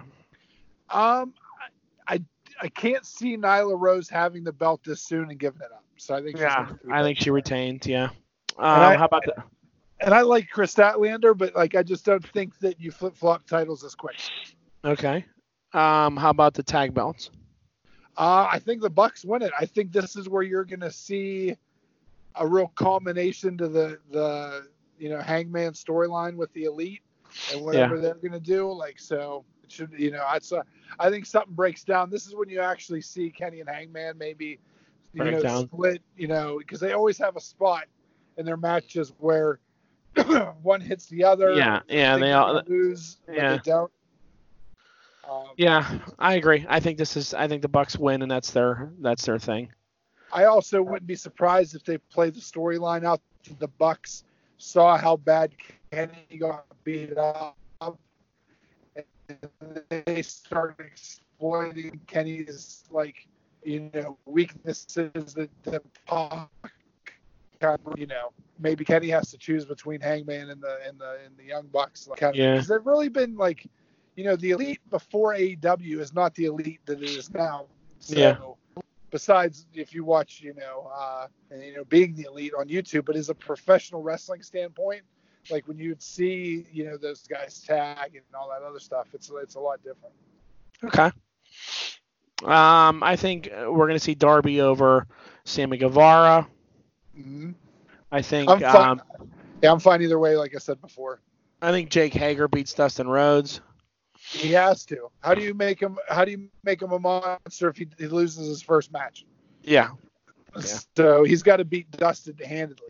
[0.91, 1.35] Um,
[2.09, 2.21] I, I
[2.63, 5.85] I can't see Nyla Rose having the belt this soon and giving it up.
[5.97, 7.87] So I think Yeah, I think she retained.
[7.87, 8.11] Yeah.
[8.59, 9.45] Um, I- how about that?
[10.01, 13.47] And I like Kris Statlander, but like I just don't think that you flip flop
[13.47, 14.17] titles as quick.
[14.85, 15.25] Okay.
[15.73, 17.31] Um, how about the tag belts?
[18.17, 19.53] Uh, I think the Bucks win it.
[19.59, 21.57] I think this is where you're gonna see
[22.35, 27.03] a real culmination to the the you know Hangman storyline with the Elite
[27.53, 28.73] and whatever they're gonna do.
[28.73, 30.63] Like so, it should you know I saw
[30.99, 32.11] I think something breaks down.
[32.11, 34.59] This is when you actually see Kenny and Hangman maybe
[35.13, 35.69] you Break know down.
[35.69, 36.03] split.
[36.17, 37.85] You know because they always have a spot
[38.39, 39.61] in their matches where
[40.63, 41.53] one hits the other.
[41.53, 42.63] Yeah, yeah, they they're all.
[42.67, 43.19] lose.
[43.31, 43.57] yeah.
[43.57, 43.91] they don't.
[45.29, 46.65] Um, Yeah, I agree.
[46.69, 47.35] I think this is.
[47.35, 49.71] I think the Bucks win, and that's their that's their thing.
[50.33, 53.21] I also wouldn't be surprised if they play the storyline out.
[53.45, 54.25] that The Bucks
[54.59, 55.53] saw how bad
[55.91, 57.95] Kenny got beat up, and
[59.89, 63.27] they started exploiting Kenny's like
[63.65, 66.49] you know weaknesses that the Pac,
[67.97, 71.45] you know maybe Kenny has to choose between Hangman and the and the and the
[71.45, 72.07] Young Bucks.
[72.07, 72.55] Like, kind of, Yeah.
[72.55, 73.67] because they've really been like
[74.17, 77.67] you know the elite before AEW is not the elite that it is now.
[77.99, 78.83] So, Yeah.
[79.11, 83.05] besides if you watch, you know, uh, and, you know, being the elite on YouTube,
[83.05, 85.03] but as a professional wrestling standpoint,
[85.51, 89.31] like when you'd see, you know, those guys tag and all that other stuff, it's
[89.43, 90.15] it's a lot different.
[90.85, 91.11] Okay.
[92.45, 95.07] Um, I think we're gonna see Darby over
[95.45, 96.47] Sammy Guevara.
[97.15, 97.53] hmm
[98.13, 98.51] I think.
[98.51, 98.91] I'm fine.
[98.91, 99.03] Um,
[99.63, 100.37] Yeah, I'm fine either way.
[100.37, 101.21] Like I said before,
[101.63, 103.61] I think Jake Hager beats Dustin Rhodes.
[104.29, 105.09] He has to.
[105.21, 105.99] How do you make him?
[106.09, 109.25] How do you make him a monster if he, he loses his first match?
[109.63, 109.91] Yeah.
[110.95, 112.89] So he's got to beat Dustin handedly.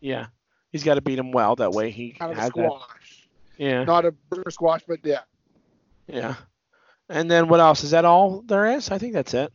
[0.00, 0.26] yeah.
[0.72, 1.54] He's got to beat him well.
[1.54, 2.66] That way he Kind of has that.
[2.66, 4.12] squash, Yeah, not a
[4.50, 5.20] squash, but yeah.
[6.08, 6.34] yeah.
[7.08, 7.84] And then what else?
[7.84, 8.90] Is that all there is?
[8.90, 9.52] I think that's it.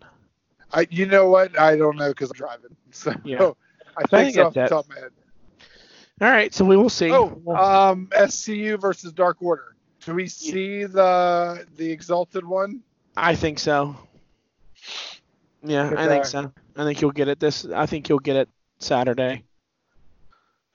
[0.72, 1.59] I, you know what?
[1.59, 2.76] I don't know because I'm driving.
[2.91, 3.51] So Yeah.
[3.97, 5.11] I I think think so off the top of my head.
[6.22, 7.11] All right, so we will see.
[7.11, 9.76] Oh, um, SCU versus Dark Order.
[10.10, 12.82] Do we see the the Exalted one?
[13.16, 13.95] I think so.
[15.62, 16.51] Yeah, I think so.
[16.76, 17.66] I think you'll get it this.
[17.66, 18.49] I think you'll get it
[18.80, 19.43] Saturday.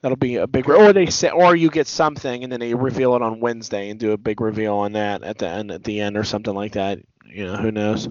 [0.02, 3.16] That'll be a big, or they say, or you get something and then they reveal
[3.16, 6.00] it on Wednesday and do a big reveal on that at the end, at the
[6.00, 7.00] end or something like that.
[7.26, 8.08] You know, who knows?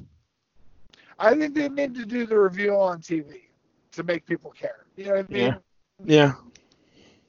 [1.20, 3.44] I think they need to do the reveal on TV
[3.94, 4.88] to make people care.
[4.98, 5.56] You know what I mean?
[6.04, 6.34] Yeah.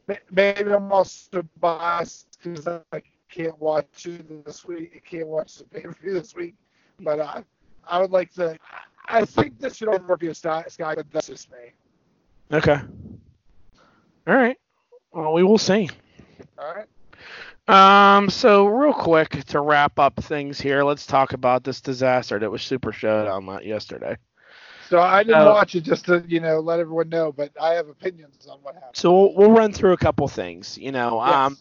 [0.08, 3.02] Yeah, Maybe I'm also biased because I
[3.34, 4.92] can't watch it this week.
[4.96, 6.54] I can't watch the pay per view this week.
[7.00, 7.42] But uh,
[7.86, 8.58] I would like to.
[9.08, 11.72] I think this should over be a sky, sky, but that's just me.
[12.52, 12.78] Okay.
[14.26, 14.58] All right.
[15.12, 15.90] Well, we will see.
[16.58, 16.86] All right.
[17.68, 18.28] Um.
[18.30, 22.62] So real quick to wrap up things here, let's talk about this disaster that was
[22.62, 24.16] Super Showdown yesterday.
[24.88, 27.74] So I didn't Uh, watch it just to you know let everyone know, but I
[27.74, 28.96] have opinions on what happened.
[28.96, 30.78] So we'll, we'll run through a couple things.
[30.78, 31.34] You know, Yes.
[31.34, 31.58] um,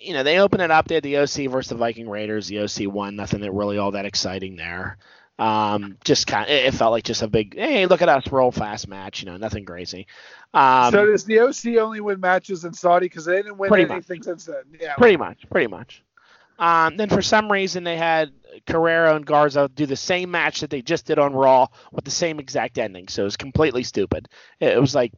[0.00, 0.88] you know, they open it up.
[0.88, 2.46] They had the OC versus the Viking Raiders.
[2.48, 3.16] The OC won.
[3.16, 4.98] Nothing that really all that exciting there.
[5.38, 8.50] Um, just kind of, it felt like just a big, hey, look at us, roll
[8.50, 9.20] fast match.
[9.20, 10.06] You know, nothing crazy.
[10.54, 13.84] Um, so does the OC only win matches in Saudi because they didn't win Pretty
[13.84, 13.92] much.
[13.96, 14.62] anything since then?
[14.80, 14.94] Yeah.
[14.94, 16.02] pretty much, pretty much.
[16.58, 18.32] Um, then for some reason they had
[18.66, 22.10] Carrillo and Garza do the same match that they just did on Raw with the
[22.10, 23.08] same exact ending.
[23.08, 24.28] So it was completely stupid.
[24.60, 25.12] It, it was like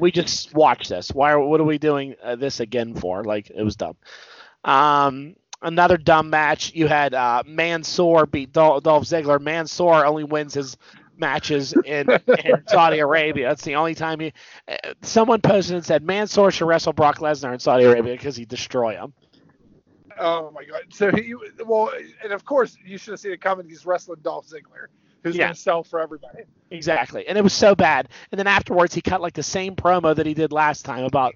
[0.00, 1.10] we just watched this.
[1.10, 1.32] Why?
[1.32, 3.24] Are, what are we doing uh, this again for?
[3.24, 3.96] Like it was dumb.
[4.64, 6.72] Um, another dumb match.
[6.74, 9.40] You had uh, Mansoor beat Dol- Dolph Ziggler.
[9.40, 10.76] Mansoor only wins his
[11.16, 13.48] matches in, in Saudi Arabia.
[13.48, 14.32] That's the only time he.
[14.68, 18.48] Uh, someone posted and said Mansoor should wrestle Brock Lesnar in Saudi Arabia because he'd
[18.48, 19.12] destroy him.
[20.18, 20.82] Oh my god.
[20.90, 21.92] So he well,
[22.22, 23.68] and of course you should have seen it coming.
[23.68, 24.86] He's wrestling Dolph Ziggler,
[25.22, 25.46] who's Yeah.
[25.46, 26.44] gonna sell for everybody.
[26.70, 28.08] Exactly, and it was so bad.
[28.32, 31.34] And then afterwards, he cut like the same promo that he did last time about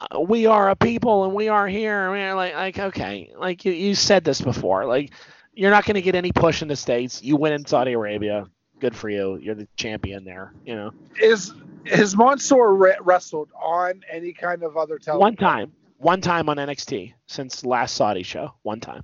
[0.00, 2.04] uh, we are a people and we are here.
[2.04, 4.86] And we're like, like okay, like you, you said this before.
[4.86, 5.12] Like
[5.54, 7.22] you're not going to get any push in the states.
[7.22, 8.46] You win in Saudi Arabia.
[8.80, 9.36] Good for you.
[9.36, 10.52] You're the champion there.
[10.64, 10.92] You know.
[11.20, 11.52] Is
[11.86, 15.20] Has Mansoor re- wrestled on any kind of other television?
[15.20, 15.72] One time,
[16.02, 18.54] one time on NXT since last Saudi show.
[18.62, 19.02] One time.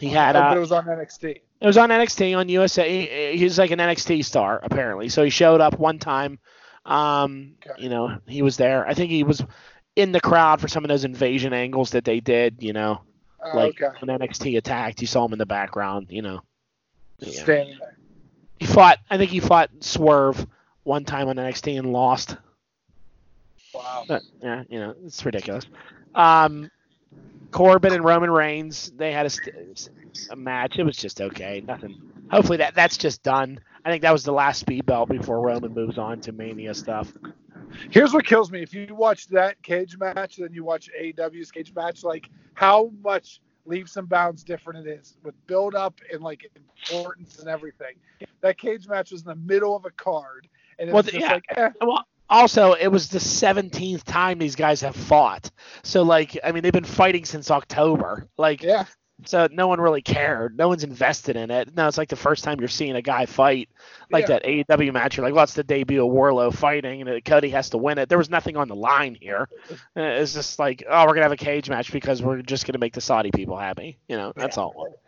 [0.00, 0.34] He had.
[0.36, 1.24] Oh, Uh, but it was on NXT.
[1.60, 2.88] It was on NXT on USA.
[3.32, 5.08] He, he's like an NXT star apparently.
[5.08, 6.38] So he showed up one time.
[6.84, 7.82] Um, Okay.
[7.82, 8.86] you know, he was there.
[8.86, 9.42] I think he was
[9.96, 12.56] in the crowd for some of those invasion angles that they did.
[12.62, 13.00] You know,
[13.42, 13.96] Oh, like okay.
[14.00, 16.06] when NXT attacked, you saw him in the background.
[16.10, 16.40] You know,
[17.20, 17.42] yeah.
[17.42, 17.96] standing there.
[18.58, 18.98] he fought.
[19.10, 20.46] I think he fought Swerve
[20.82, 22.36] one time on NXT and lost.
[23.74, 24.04] Wow.
[24.06, 25.66] But, yeah, you know, it's ridiculous.
[26.14, 26.70] Um,
[27.50, 29.88] Corbin and Roman Reigns, they had a, st-
[30.30, 30.78] a match.
[30.78, 31.62] It was just okay.
[31.66, 32.00] Nothing.
[32.30, 33.60] Hopefully that that's just done.
[33.84, 37.12] I think that was the last speed belt before Roman moves on to Mania stuff.
[37.90, 41.72] Here's what kills me: if you watch that cage match, then you watch AEW's cage
[41.74, 46.50] match, like how much leaps and bounds different it is with build up and like
[46.90, 47.94] importance and everything.
[48.40, 50.48] That cage match was in the middle of a card,
[50.78, 51.32] and it Well, was just yeah.
[51.34, 55.50] like, eh, Well, also, it was the 17th time these guys have fought.
[55.82, 58.28] So, like, I mean, they've been fighting since October.
[58.36, 58.84] Like, yeah,
[59.26, 60.56] so no one really cared.
[60.56, 61.74] No one's invested in it.
[61.76, 63.68] Now it's like the first time you're seeing a guy fight
[64.10, 64.38] like Yeah.
[64.40, 65.16] that AEW match.
[65.16, 67.98] You're like, well, it's the debut of Wardlow fighting, and uh, Cody has to win
[67.98, 68.08] it.
[68.08, 69.48] There was nothing on the line here.
[69.96, 72.92] It's just like, oh, we're gonna have a cage match because we're just gonna make
[72.94, 73.98] the Saudi people happy.
[74.08, 74.98] You know, that's all.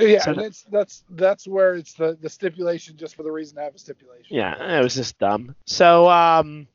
[0.00, 0.22] Yeah.
[0.22, 3.74] So- it's that's that's where it's the the stipulation just for the reason to have
[3.74, 4.36] a stipulation.
[4.36, 5.54] Yeah, it was just dumb.
[5.66, 6.66] So, um,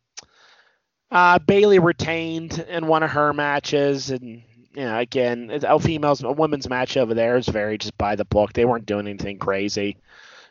[1.12, 6.24] uh, Bayley retained in one of her matches, and you know, again, it's a females,
[6.24, 8.54] a women's match over there is very just by the book.
[8.54, 9.98] They weren't doing anything crazy.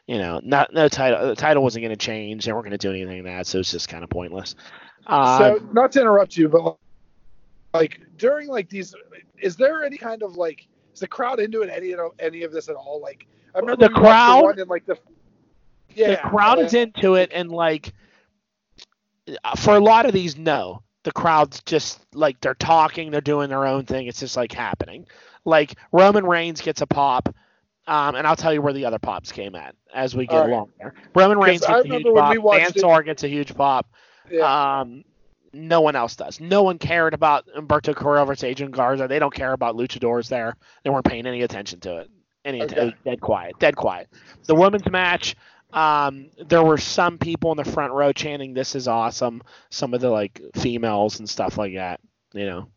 [0.07, 1.29] You know, not no title.
[1.29, 2.45] The title wasn't going to change.
[2.45, 4.55] They weren't going to do anything in that, so it's just kind of pointless.
[5.07, 6.77] Uh, so not to interrupt you, but
[7.72, 8.95] like during like these,
[9.39, 12.53] is there any kind of like is the crowd into it any of any of
[12.53, 13.01] this at all?
[13.03, 14.59] Like I remember The crowd?
[14.59, 14.97] in like the
[15.95, 17.92] yeah the crowd is into it, and like
[19.59, 23.66] for a lot of these, no, the crowd's just like they're talking, they're doing their
[23.66, 24.07] own thing.
[24.07, 25.07] It's just like happening.
[25.45, 27.28] Like Roman Reigns gets a pop,
[27.86, 30.49] um, and I'll tell you where the other pops came at as we get right.
[30.51, 30.95] along there.
[31.14, 32.32] Roman Reigns I gets a huge when pop.
[32.32, 33.86] we watched it- Mansoor gets a huge pop.
[34.30, 34.80] yeah.
[34.80, 35.05] Um,
[35.55, 36.40] no one else does.
[36.40, 39.07] No one cared about Humberto Carrillo versus Adrian Garza.
[39.09, 40.57] They don't care about luchadors there.
[40.82, 42.11] They weren't paying any attention to it.
[42.44, 42.88] Any Okay.
[42.88, 43.59] it dead quiet.
[43.59, 44.09] Dead quiet.
[44.46, 45.34] The women's match.
[45.72, 50.00] Um, there were some people in the front row chanting, "This is awesome." Some of
[50.00, 52.00] the like females and stuff like that.
[52.32, 52.68] You know,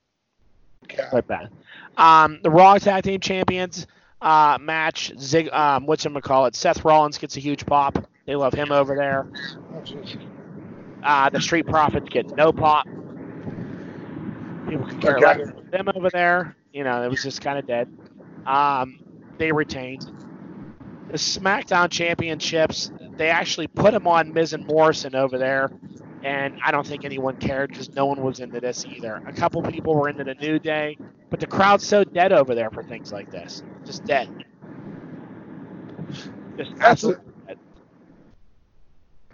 [0.86, 1.04] Okay.
[1.12, 1.50] like that.
[1.98, 3.86] Um, the Raw Tag Team Champions
[4.22, 5.12] uh, match.
[5.20, 6.56] Zig, um, what's him call it?
[6.56, 8.08] Seth Rollins gets a huge pop.
[8.26, 9.28] They love him over there.
[9.76, 10.37] Oh.
[11.04, 12.86] Uh, the Street Profits get no pop.
[14.68, 15.22] People could care Okay.
[15.22, 16.56] less about them over there.
[16.72, 17.88] You know, it was just kind of dead.
[18.46, 18.98] Um,
[19.40, 20.12] they retained
[21.10, 22.92] the SmackDown Championships.
[23.18, 25.70] They actually put them on Miz and Morrison over there,
[26.24, 29.20] and I don't think anyone cared because no one was into this either.
[29.26, 30.98] A couple people were into the New Day,
[31.30, 33.64] but the crowd's so dead over there for things like this.
[33.86, 34.30] Just dead.
[36.58, 37.27] Just absolutely.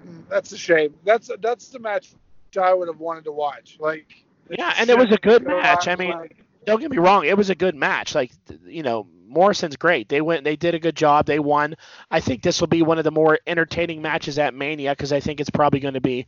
[0.06, 0.30] Mm.
[0.30, 0.94] that's a shame.
[1.04, 2.14] That's that's the match
[2.62, 3.78] I would have wanted to watch.
[3.80, 4.08] Like
[4.50, 5.88] Yeah, and it was a good match.
[5.88, 8.16] I mean, like- don't get me wrong, it was a good match.
[8.16, 8.32] Like
[8.66, 10.10] you know, Morrison's great.
[10.10, 11.26] They went, they did a good job.
[11.26, 11.76] They won.
[12.12, 15.20] I think this will be one of the more entertaining matches at Mania because I
[15.20, 16.26] think it's probably going to be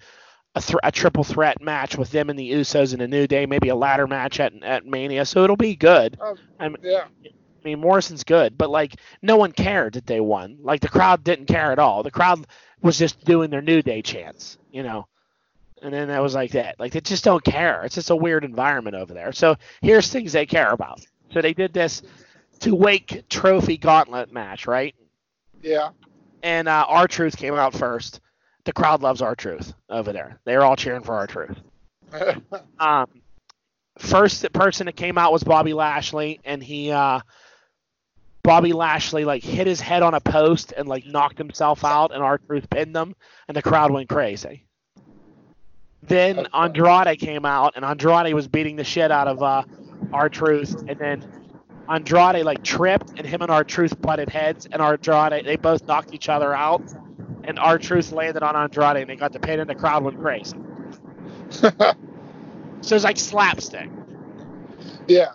[0.55, 3.45] a, thr a triple threat match with them and the Usos and a New Day,
[3.45, 5.25] maybe a ladder match at at Mania.
[5.25, 6.17] So it'll be good.
[6.21, 7.05] Oh, I mean, yeah.
[7.23, 10.57] I mean, Morrison's good, but like no one cared that they won.
[10.61, 12.03] Like the crowd didn't care at all.
[12.03, 12.45] The crowd
[12.81, 15.07] was just doing their New Day chants, you know.
[15.81, 16.79] And then that was like that.
[16.79, 17.83] Like they just don't care.
[17.83, 19.31] It's just a weird environment over there.
[19.31, 21.05] So here's things they care about.
[21.31, 22.01] So they did this
[22.59, 24.95] Tuwaiq trophy gauntlet match, right?
[25.61, 25.89] Yeah.
[26.43, 28.21] And uh, R-Truth came out first.
[28.63, 30.39] The crowd loves R-Truth over there.
[30.45, 31.57] They're all cheering for R-Truth.
[32.79, 33.07] Um,
[33.97, 37.19] first person that came out was Bobby Lashley, and he uh,
[38.45, 42.21] Bobby Lashley like hit his head on a post and like knocked himself out, and
[42.21, 43.15] R-Truth pinned him,
[43.47, 44.67] and the crowd went crazy.
[46.03, 49.63] Then Andrade came out, and Andrade was beating the shit out of uh,
[50.13, 51.25] R-Truth, and then
[51.89, 56.29] Andrade like tripped, and him and R-Truth butted heads, and Andrade they both knocked each
[56.29, 56.83] other out,
[57.45, 60.57] and R-Truth landed on Andrade, and they got the pin, and the crowd went crazy.
[62.81, 63.89] So it's like slapstick.
[65.07, 65.31] yeah.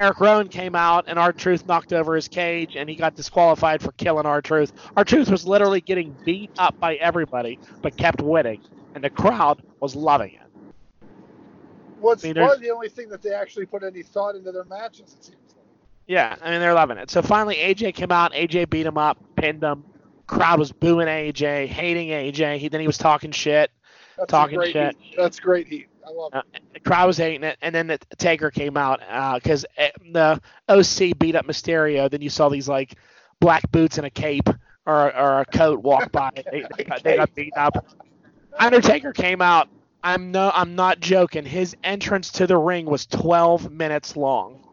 [0.00, 3.90] Eric Rowan came out and R-Truth knocked over his cage and he got disqualified for
[3.92, 4.72] killing R-Truth.
[4.96, 8.60] Our truth was literally getting beat up by everybody but kept winning
[8.94, 11.06] and the crowd was loving it.
[12.00, 14.64] What's I mean, probably the only thing that they actually put any thought into their
[14.64, 15.16] matches.
[15.18, 15.66] It seems like.
[16.06, 17.10] Yeah, I mean they're loving it.
[17.10, 19.84] So finally AJ came out, AJ beat him up, pinned him.
[20.28, 22.58] Crowd was booing AJ, hating AJ.
[22.58, 23.70] He then he was talking shit.
[24.16, 24.96] That's talking great shit.
[25.00, 25.16] Heat.
[25.16, 25.87] That's great heat.
[26.08, 26.38] I love it.
[26.38, 29.00] Uh, the crowd was hating it, and then the Taker came out
[29.34, 32.10] because the OC beat up Mysterio.
[32.10, 32.94] Then you saw these like
[33.40, 34.48] black boots and a cape
[34.86, 36.30] or, or a coat walk by.
[36.34, 37.86] They, they, got, they got beat up.
[38.58, 39.68] Undertaker came out.
[40.02, 41.44] I'm no, I'm not joking.
[41.44, 44.66] His entrance to the ring was 12 minutes long.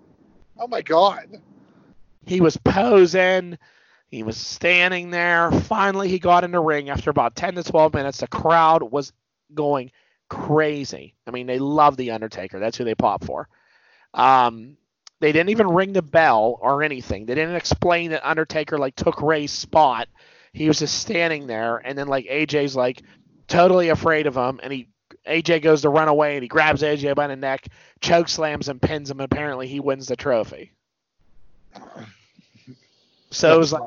[0.57, 1.41] Oh my god.
[2.25, 3.57] He was posing.
[4.09, 5.51] He was standing there.
[5.51, 8.19] Finally, he got in the ring after about 10 to 12 minutes.
[8.19, 9.11] The crowd was
[9.53, 9.91] going
[10.30, 11.15] crazy.
[11.28, 12.59] I mean, they love the Undertaker.
[12.59, 13.47] That's who they pop for.
[14.13, 14.78] Um,
[15.19, 17.26] they didn't even ring the bell or anything.
[17.26, 20.07] They didn't explain that Undertaker like took Ray's spot.
[20.53, 23.01] He was just standing there, and then like AJ's like
[23.47, 24.88] totally afraid of him, and he
[25.28, 27.67] AJ goes to run away, and he grabs AJ by the neck,
[28.01, 29.19] choke slams and pins him.
[29.19, 30.71] And apparently, he wins the trophy.
[33.32, 33.82] So it was like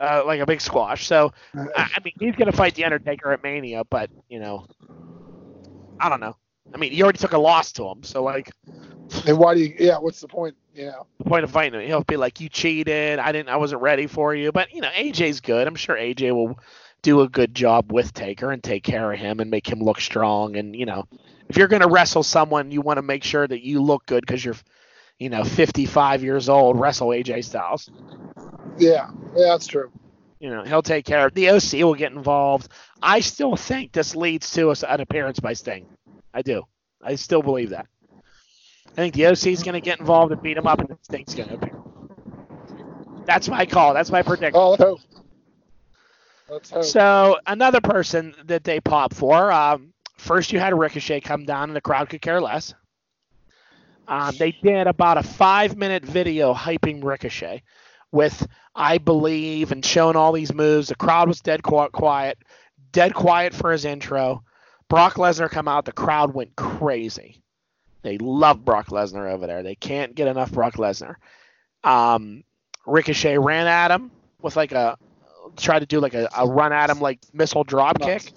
[0.00, 1.06] uh, like a big squash.
[1.06, 4.66] So I, I mean, he's gonna fight the Undertaker at Mania, but you know,
[6.02, 6.36] I don't know.
[6.74, 8.50] I mean, he already took a loss to him, so like
[9.26, 9.74] And why do you?
[9.78, 10.56] Yeah, what's the point?
[10.74, 11.06] You know.
[11.18, 13.18] the point of fighting him, he'll be like, "You cheated.
[13.18, 13.50] I didn't.
[13.50, 15.66] I wasn't ready for you." But you know, AJ's good.
[15.66, 16.58] I'm sure AJ will
[17.02, 20.00] do a good job with Taker and take care of him and make him look
[20.00, 20.56] strong.
[20.56, 21.06] And you know,
[21.48, 24.44] if you're gonna wrestle someone, you want to make sure that you look good because
[24.44, 24.56] you're,
[25.18, 26.80] you know, 55 years old.
[26.80, 27.90] Wrestle AJ Styles.
[28.78, 29.92] Yeah, yeah, that's true.
[30.42, 31.34] You know, he'll take care of it.
[31.36, 32.66] the OC will get involved.
[33.00, 35.86] I still think this leads to an appearance by Sting.
[36.34, 36.64] I do.
[37.00, 37.86] I still believe that.
[38.88, 41.36] I think the OC is going to get involved and beat him up, and Sting's
[41.36, 41.78] going to appear.
[43.24, 43.94] That's my call.
[43.94, 44.60] That's my prediction.
[44.60, 45.00] Oh, let's hope.
[46.48, 46.84] Let's hope.
[46.86, 49.52] So another person that they pop for.
[49.52, 52.74] Um, first, you had Ricochet come down, and the crowd could care less.
[54.08, 57.62] Um, they did about a five-minute video hyping Ricochet
[58.12, 60.88] with "I believe" and showing all these moves.
[60.88, 62.38] The crowd was dead quiet,
[62.92, 64.44] dead quiet for his intro.
[64.88, 67.42] Brock Lesnar come out, the crowd went crazy.
[68.02, 69.62] They love Brock Lesnar over there.
[69.62, 71.14] They can't get enough Brock Lesnar.
[71.84, 72.44] Um,
[72.86, 74.10] Ricochet ran at him
[74.40, 74.98] with like a
[75.56, 78.32] tried to do like a, a run at him like missile drop kick.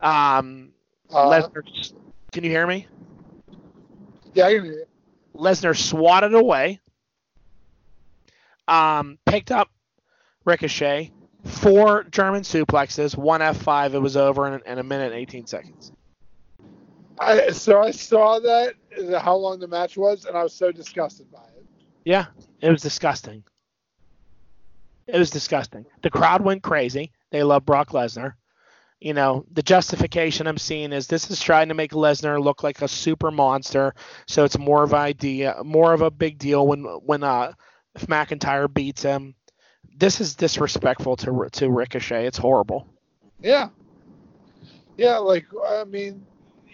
[0.00, 0.70] Um,
[1.10, 1.92] Uh, Lesnar,
[2.32, 2.86] can you hear me?
[4.34, 4.84] yeah, I can hear you.
[5.34, 6.80] Lesnar swatted away.
[8.68, 9.70] Um, picked up
[10.44, 11.12] Ricochet,
[11.44, 13.94] four German suplexes, one F5.
[13.94, 15.92] It was over in, in a minute and 18 seconds.
[17.18, 18.74] I, so I saw that
[19.20, 21.66] how long the match was, and I was so disgusted by it.
[22.04, 22.26] Yeah,
[22.60, 23.42] it was disgusting.
[25.06, 25.86] It was disgusting.
[26.02, 27.12] The crowd went crazy.
[27.30, 28.34] They love Brock Lesnar.
[29.00, 32.82] You know, the justification I'm seeing is this is trying to make Lesnar look like
[32.82, 33.94] a super monster,
[34.26, 37.52] so it's more of idea, more of a big deal when when uh
[37.96, 39.34] if McIntyre beats him.
[39.98, 42.26] This is disrespectful to to Ricochet.
[42.26, 42.86] It's horrible.
[43.40, 43.68] Yeah.
[44.96, 46.24] Yeah, like I mean,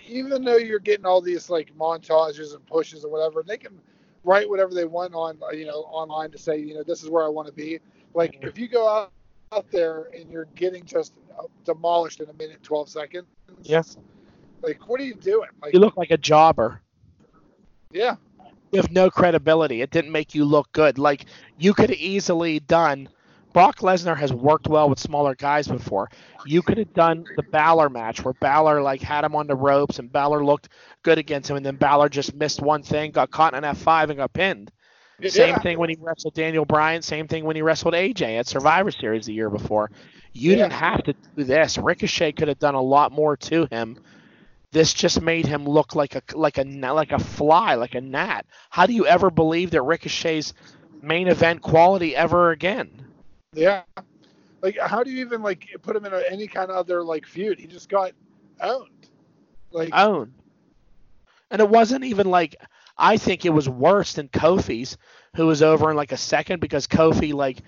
[0.06, 3.80] even though you're getting all these like montages and pushes or whatever, they can
[4.24, 7.10] write whatever they want on uh, you know online to say you know this is
[7.10, 7.78] where I want to be.
[8.14, 9.12] Like if you go out
[9.52, 13.26] out there and you're getting just uh, demolished in a minute twelve seconds.
[13.62, 13.82] Yeah.
[14.62, 15.48] Like what are you doing?
[15.60, 16.80] Like You look like a jobber.
[17.92, 18.16] yeah,
[18.72, 19.82] you have no credibility.
[19.82, 20.98] It didn't make you look good.
[20.98, 21.26] Like
[21.58, 23.08] you could have easily done.
[23.52, 26.08] Brock Lesnar has worked well with smaller guys before.
[26.46, 29.98] You could have done the Balor match where Balor like had him on the ropes
[29.98, 30.70] and Balor looked
[31.02, 34.08] good against him, and then Balor just missed one thing, got caught in an F5
[34.08, 34.72] and got pinned.
[35.26, 37.02] Same thing when he wrestled Daniel Bryan.
[37.02, 39.90] Same thing when he wrestled AJ at Survivor Series the year before.
[40.32, 40.56] You Yeah.
[40.56, 41.76] didn't have to do this.
[41.76, 43.98] Ricochet could have done a lot more to him.
[44.72, 48.46] This just made him look like a like a like a fly, like a gnat.
[48.70, 50.54] How do you ever believe that Ricochet's
[51.02, 53.04] main event quality ever again?
[53.54, 53.82] Yeah.
[54.62, 57.26] Like, how do you even like put him in a, any kind of other like
[57.26, 57.58] feud?
[57.58, 58.12] He just got
[58.60, 59.08] owned.
[59.72, 60.32] Like, owned.
[61.50, 62.56] And it wasn't even like
[62.96, 64.96] I think it was worse than Kofi's,
[65.36, 67.58] who was over in like a second because Kofi like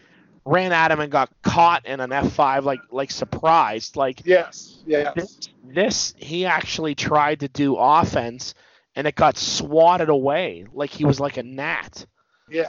[0.44, 3.96] ran at him and got caught in an F5 like like surprised.
[3.96, 8.54] Like yes, yes, this, this he actually tried to do offense
[8.96, 12.06] and it got swatted away like he was like a gnat
[12.48, 12.68] yeah.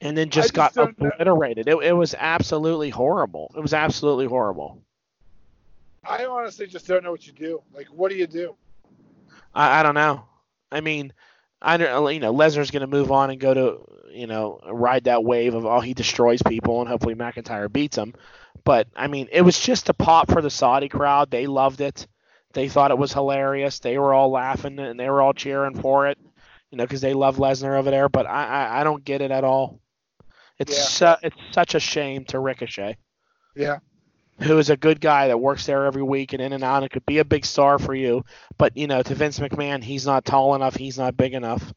[0.00, 1.68] and then just, just got obliterated.
[1.68, 3.52] It, it was absolutely horrible.
[3.56, 4.82] It was absolutely horrible.
[6.04, 7.62] I honestly just don't know what you do.
[7.74, 8.54] Like, what do you do?
[9.54, 10.24] I, I don't know.
[10.70, 11.12] I mean,
[11.60, 13.80] I don't, you know, Lesnar's going to move on and go to,
[14.16, 18.14] you know, ride that wave of oh he destroys people and hopefully McIntyre beats him.
[18.64, 21.30] But I mean, it was just a pop for the Saudi crowd.
[21.30, 22.06] They loved it.
[22.52, 23.78] They thought it was hilarious.
[23.80, 26.18] They were all laughing and they were all cheering for it,
[26.70, 28.08] you know, because they love Lesnar over there.
[28.08, 29.80] But I, I, I don't get it at all.
[30.58, 31.16] It's Yeah.
[31.16, 32.96] su- it's such a shame to Ricochet.
[33.54, 33.78] Yeah.
[34.42, 36.90] who is a good guy that works there every week and in and out and
[36.90, 38.24] could be a big star for you.
[38.58, 41.72] But you know, to Vince McMahon, he's not tall enough, he's not big enough.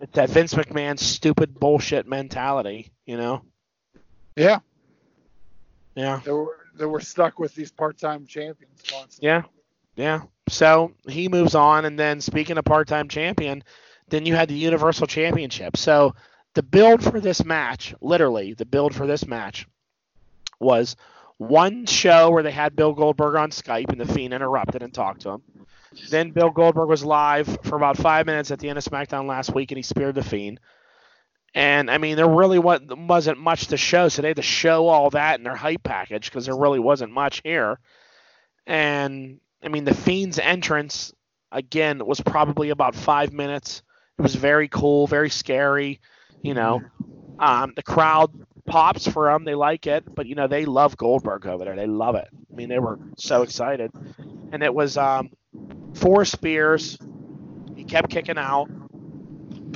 [0.00, 3.42] It's that Vince McMahon stupid bullshit mentality, you know.
[4.36, 4.58] Yeah,
[5.94, 6.20] Yeah.
[6.24, 9.28] they were they were stuck with these part-time champions constantly.
[9.28, 9.42] Yeah.
[9.94, 10.22] Yeah.
[10.48, 13.62] So he moves on, and then speaking of part-time champion,
[14.08, 15.76] then you had the Universal Championship.
[15.76, 16.16] So
[16.54, 19.68] the build for this match, literally, the build for this match
[20.58, 20.96] was
[21.38, 25.22] one show where they had Bill Goldberg on Skype, and the Fiend interrupted and talked
[25.22, 25.42] to him.
[26.10, 29.54] Then Bill Goldberg was live for about five minutes at the end of SmackDown last
[29.54, 30.60] week, and he speared the Fiend.
[31.54, 35.10] And I mean, there really wasn't much to show, so they had to show all
[35.10, 37.78] that in their hype package because there really wasn't much here.
[38.66, 41.12] And I mean, the Fiend's entrance
[41.52, 43.82] again was probably about five minutes.
[44.18, 46.00] It was very cool, very scary.
[46.42, 46.82] You know,
[47.38, 48.32] um, the crowd
[48.66, 49.44] pops for them.
[49.44, 51.76] they like it, but you know they love Goldberg over there.
[51.76, 52.28] They love it.
[52.32, 53.90] I mean, they were so excited,
[54.52, 55.30] and it was um,
[55.94, 56.98] four spears.
[57.76, 58.68] He kept kicking out.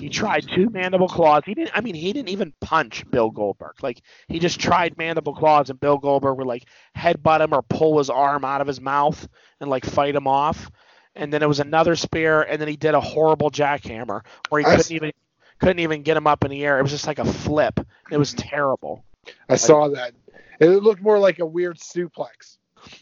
[0.00, 1.42] He tried two mandible claws.
[1.44, 1.76] He didn't.
[1.76, 3.82] I mean, he didn't even punch Bill Goldberg.
[3.82, 6.64] Like he just tried mandible claws, and Bill Goldberg would like
[6.96, 9.26] headbutt him or pull his arm out of his mouth
[9.60, 10.70] and like fight him off.
[11.14, 14.66] And then it was another spear, and then he did a horrible jackhammer where he
[14.66, 15.12] I couldn't even
[15.58, 16.78] couldn't even get him up in the air.
[16.78, 17.80] It was just like a flip.
[18.10, 19.04] It was terrible.
[19.48, 20.14] I saw that.
[20.60, 22.56] It looked more like a weird suplex.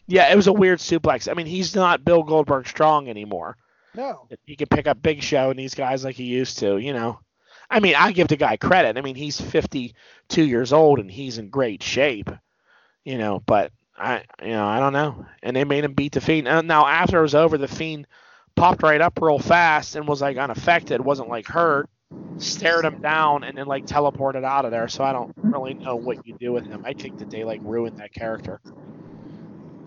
[0.07, 1.31] Yeah, it was a weird suplex.
[1.31, 3.57] I mean, he's not Bill Goldberg strong anymore.
[3.95, 4.29] No.
[4.45, 7.21] He can pick up Big Show and these guys like he used to, you know.
[7.71, 8.97] I mean, I give the guy credit.
[8.97, 12.31] I mean, he's 52 years old and he's in great shape,
[13.05, 13.43] you know.
[13.45, 15.27] But I, you know, I don't know.
[15.43, 16.47] And they made him beat the Fiend.
[16.47, 18.07] And now after it was over, the Fiend
[18.55, 21.89] popped right up real fast and was like unaffected, wasn't like hurt,
[22.39, 24.89] stared him down, and then like teleported out of there.
[24.89, 26.85] So I don't really know what you do with him.
[26.85, 28.61] I think that they like ruined that character.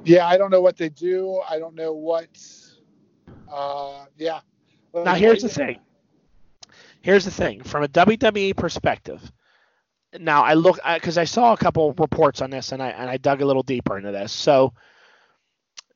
[0.04, 1.42] Yeah, I don't know what they do.
[1.48, 2.30] I don't know what.
[3.52, 4.40] Uh, yeah.
[4.94, 5.80] Now here's the thing.
[7.02, 7.64] Here's the thing.
[7.64, 9.32] From a WWE perspective,
[10.20, 13.18] now I look because I saw a couple reports on this and I and I
[13.18, 14.32] dug a little deeper into this.
[14.32, 14.74] So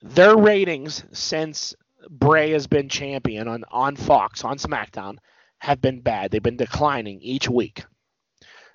[0.01, 1.75] their ratings since
[2.09, 5.17] Bray has been champion on on Fox on SmackDown
[5.63, 6.29] have been bad.
[6.29, 7.85] They've been declining each week.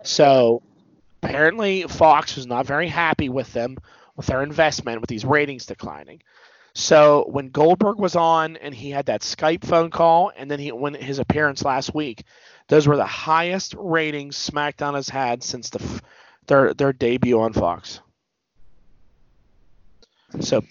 [0.02, 0.62] So
[1.22, 3.76] apparently Fox was not very happy with them
[4.16, 6.22] with their investment with these ratings declining.
[6.74, 10.72] So when Goldberg was on and he had that Skype phone call, and then he
[10.72, 12.24] when his appearance last week,
[12.68, 16.00] those were the highest ratings SmackDown has had since the
[16.46, 18.00] their their debut on Fox.
[20.40, 20.62] So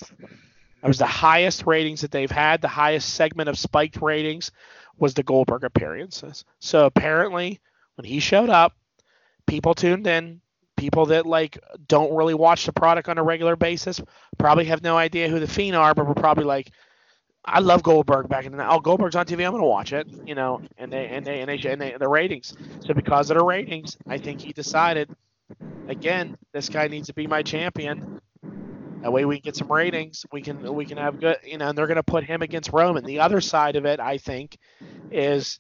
[0.82, 2.61] that was the highest ratings that they've had.
[2.61, 4.51] The highest segment of spiked ratings
[4.97, 6.45] was the Goldberg appearances.
[6.59, 7.59] So apparently,
[7.95, 8.73] when he showed up,
[9.47, 10.41] people tuned in.
[10.75, 13.99] People that like don't really watch the product on a regular basis
[14.37, 16.69] probably have no idea who the Fiend are, but we're probably like,
[17.43, 18.67] I love Goldberg back in the day.
[18.69, 21.49] oh Goldberg's on TV, I'm gonna watch it, you know, and they and they and
[21.49, 22.53] they and they, the ratings.
[22.85, 25.09] So because of the ratings, I think he decided,
[25.87, 28.21] again, this guy needs to be my champion.
[29.01, 30.27] That way we can get some ratings.
[30.31, 33.03] We can we can have good, you know, and they're gonna put him against Roman.
[33.03, 34.57] The other side of it, I think,
[35.11, 35.59] is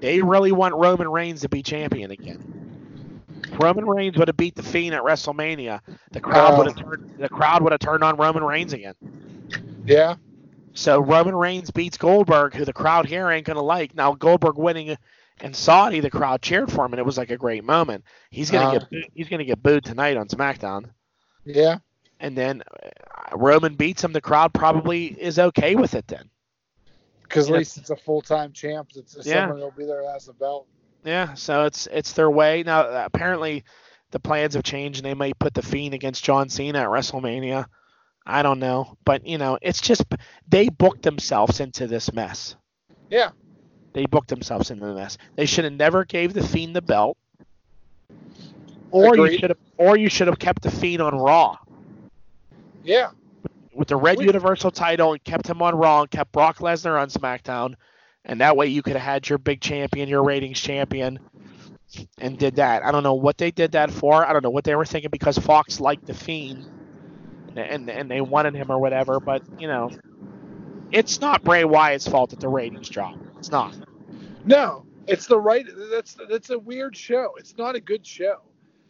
[0.00, 3.22] they really want Roman Reigns to be champion again.
[3.60, 5.80] Roman Reigns would have beat the Fiend at WrestleMania.
[6.12, 6.58] The crowd Oh.
[6.58, 8.94] would have turned the crowd would have turned on Roman Reigns again.
[9.84, 10.16] Yeah.
[10.74, 13.94] So Roman Reigns beats Goldberg, who the crowd here ain't gonna like.
[13.94, 14.96] Now Goldberg winning
[15.40, 18.04] in Saudi, the crowd cheered for him, and it was like a great moment.
[18.30, 18.78] He's gonna Uh.
[18.90, 20.90] get he's gonna get booed tonight on SmackDown,
[21.44, 21.78] Yeah.
[22.20, 24.12] and then uh, Roman beats him.
[24.12, 26.28] The crowd probably is okay with it then.
[27.28, 28.88] Because at least it's a full time champ.
[28.96, 29.42] It's Yeah.
[29.42, 30.66] someone that'll be there that has the belt.
[31.04, 33.04] Yeah, so it's it's their way now.
[33.04, 33.64] Apparently,
[34.10, 37.66] the plans have changed, and they might put the Fiend against John Cena at WrestleMania.
[38.26, 40.04] I don't know, but you know, it's just
[40.48, 42.56] they booked themselves into this mess.
[43.10, 43.30] Yeah.
[43.94, 45.16] They booked themselves into the mess.
[45.36, 47.16] They should have never gave the Fiend the belt,
[48.90, 51.56] or you should have, or you should have kept the Fiend on Raw
[52.84, 53.10] Yeah.
[53.78, 57.00] With the Red We- Universal title and kept him on Raw and kept Brock Lesnar
[57.00, 57.74] on SmackDown,
[58.24, 61.20] and that way you could have had your big champion, your ratings champion,
[62.18, 62.84] and did that.
[62.84, 64.26] I don't know what they did that for.
[64.26, 66.66] I don't know what they were thinking because Fox liked the Fiend,
[67.50, 69.20] and and, and they wanted him or whatever.
[69.20, 69.92] But you know,
[70.90, 73.20] it's not Bray Wyatt's fault that the ratings dropped.
[73.38, 73.78] It's not.
[74.44, 75.64] No, it's the right.
[75.92, 77.34] That's that's a weird show.
[77.38, 78.40] It's not a good show.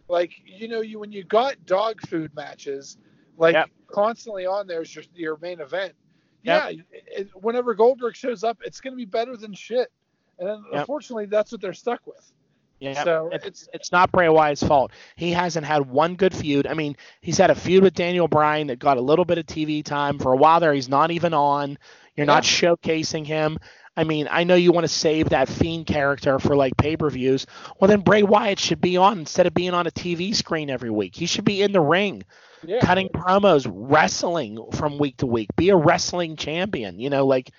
[0.09, 2.97] Like you know, you when you got dog food matches,
[3.36, 3.68] like Yep.
[3.91, 5.95] Constantly on there is your your main event.
[6.43, 6.72] Yep.
[6.72, 6.82] Yeah,
[7.16, 9.91] it, whenever Goldberg shows up, it's going to be better than shit.
[10.39, 10.80] And then, Yep.
[10.80, 12.32] unfortunately, that's what they're stuck with.
[12.78, 14.93] Yeah, So it's, it's- it's not Bray Wyatt's fault.
[15.16, 16.68] He hasn't had one good feud.
[16.68, 19.47] I mean, he's had a feud with Daniel Bryan that got a little bit of
[19.47, 20.72] TV time for a while there.
[20.72, 21.76] He's not even on.
[22.14, 23.59] You're not showcasing him.
[23.97, 27.47] I mean, I know you want to save that fiend character for like pay-per-views.
[27.80, 30.91] Well, then Bray Wyatt should be on instead of being on a TV screen every
[30.91, 31.16] week.
[31.16, 32.22] He should be in the ring,
[32.67, 32.81] Yeah.
[32.81, 35.49] cutting promos, wrestling from week to week.
[35.57, 36.99] Be a wrestling champion.
[36.99, 37.51] You know, like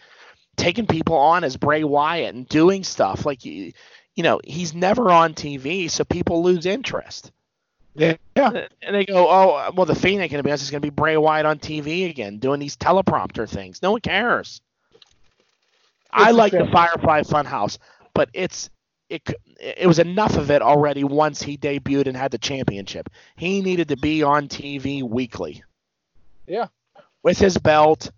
[0.58, 3.72] taking people on as Bray Wyatt and doing stuff like you
[4.16, 7.32] you know, he's never on TV, so people lose interest.
[7.96, 8.18] Yeah.
[8.36, 8.66] Yeah.
[8.82, 10.62] And they go, oh, well, the Fiend ain't going to be us.
[10.62, 13.82] It's going to be Bray Wyatt on TV again, doing these teleprompter things.
[13.82, 14.62] No one cares.
[16.12, 16.72] I It's a like the shame.
[16.72, 17.78] Firefly Funhouse,
[18.14, 18.70] but it's
[19.10, 23.10] it c- it was enough of it already once he debuted and had the championship.
[23.36, 25.64] He needed to be on TV weekly
[26.48, 26.68] Yeah.
[27.24, 28.12] with his belt,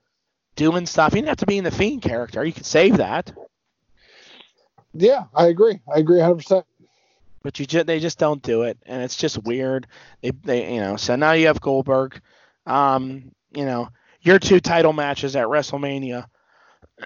[0.56, 1.14] doing stuff.
[1.14, 2.44] He didn't have to be in the Fiend character.
[2.46, 3.32] You could save that.
[4.94, 5.26] Yeah.
[5.34, 5.80] I agree.
[5.94, 6.36] I agree 100.
[6.36, 6.66] percent
[7.44, 9.88] but you just they just don't do it, and it's just weird.
[10.22, 12.22] They they you know so now you have Goldberg,
[12.68, 13.90] um you know
[14.22, 16.28] your two title matches at WrestleMania,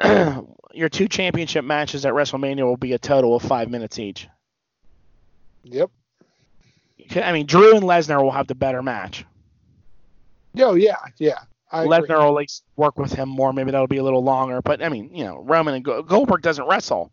[0.74, 4.28] your two championship matches at WrestleMania will be a total of five minutes each.
[5.64, 5.90] Yep.
[7.16, 9.26] I mean Drew and Lesnar will have the better match.
[10.54, 10.74] Yo.
[10.74, 10.98] Yeah.
[11.18, 11.40] Yeah.
[11.72, 11.98] I agree.
[11.98, 13.52] Lesnar will at least work with him more.
[13.54, 14.62] Maybe that'll be a little longer.
[14.62, 17.12] But I mean you know Roman and Goldberg doesn't wrestle.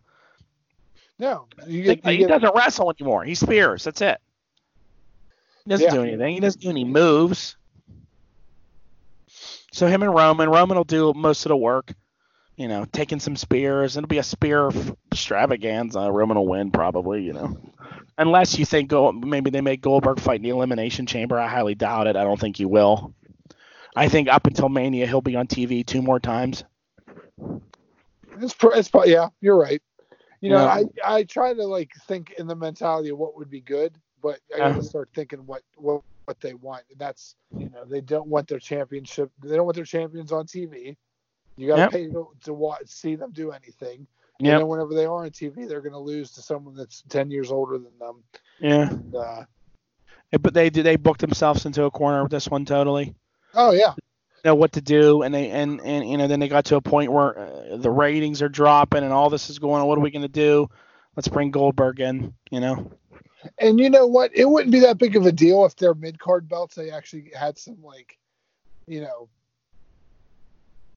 [1.19, 1.47] No.
[1.69, 3.25] Get, he doesn't wrestle anymore.
[3.25, 3.85] He spears.
[3.85, 4.19] That's it.
[5.65, 5.95] He doesn't Yeah.
[5.95, 6.35] do anything.
[6.35, 7.57] He doesn't do any moves.
[9.73, 11.93] So him and Roman, Roman will do most of the work.
[12.57, 13.97] You know, taking some spears.
[13.97, 14.71] It'll be a spear
[15.11, 16.11] extravaganza.
[16.13, 17.23] Roman will win probably.
[17.23, 17.59] You know,
[18.19, 21.39] unless you think go maybe they make Goldberg fight in the Elimination Chamber.
[21.39, 22.17] I highly doubt it.
[22.17, 23.15] I don't think he will.
[23.95, 26.65] I think up until Mania he'll be on TV two more times.
[28.41, 29.83] It's, it's yeah, you're right.
[30.41, 30.85] You know, Yeah.
[31.05, 34.41] I, I try to like think in the mentality of what would be good, but
[34.55, 34.69] I uh-huh.
[34.71, 34.89] gotta Yeah.
[34.89, 38.59] start thinking what, what what they want, and that's you know they don't want their
[38.59, 40.97] championship, they don't want their champions on TV.
[41.57, 41.93] You got to Yep.
[41.93, 44.07] pay to, to watch, see them do anything.
[44.39, 47.03] And Yeah, then whenever they are on TV, they're going to lose to someone that's
[47.09, 48.23] ten years older than them.
[48.59, 48.91] yeah.
[48.91, 49.45] And, uh,
[50.41, 53.15] But they they booked themselves into a corner with this one totally.
[53.55, 53.95] oh yeah,
[54.45, 56.81] know what to do and they and and you know then they got to a
[56.81, 60.01] point where uh, the ratings are dropping and all this is going on what are
[60.01, 60.69] we going to do
[61.15, 62.91] let's bring goldberg in you know
[63.59, 64.31] and you know what?
[64.35, 67.33] It wouldn't be that big of a deal if their mid card belts they actually
[67.37, 68.19] had some like,
[68.87, 69.29] you know,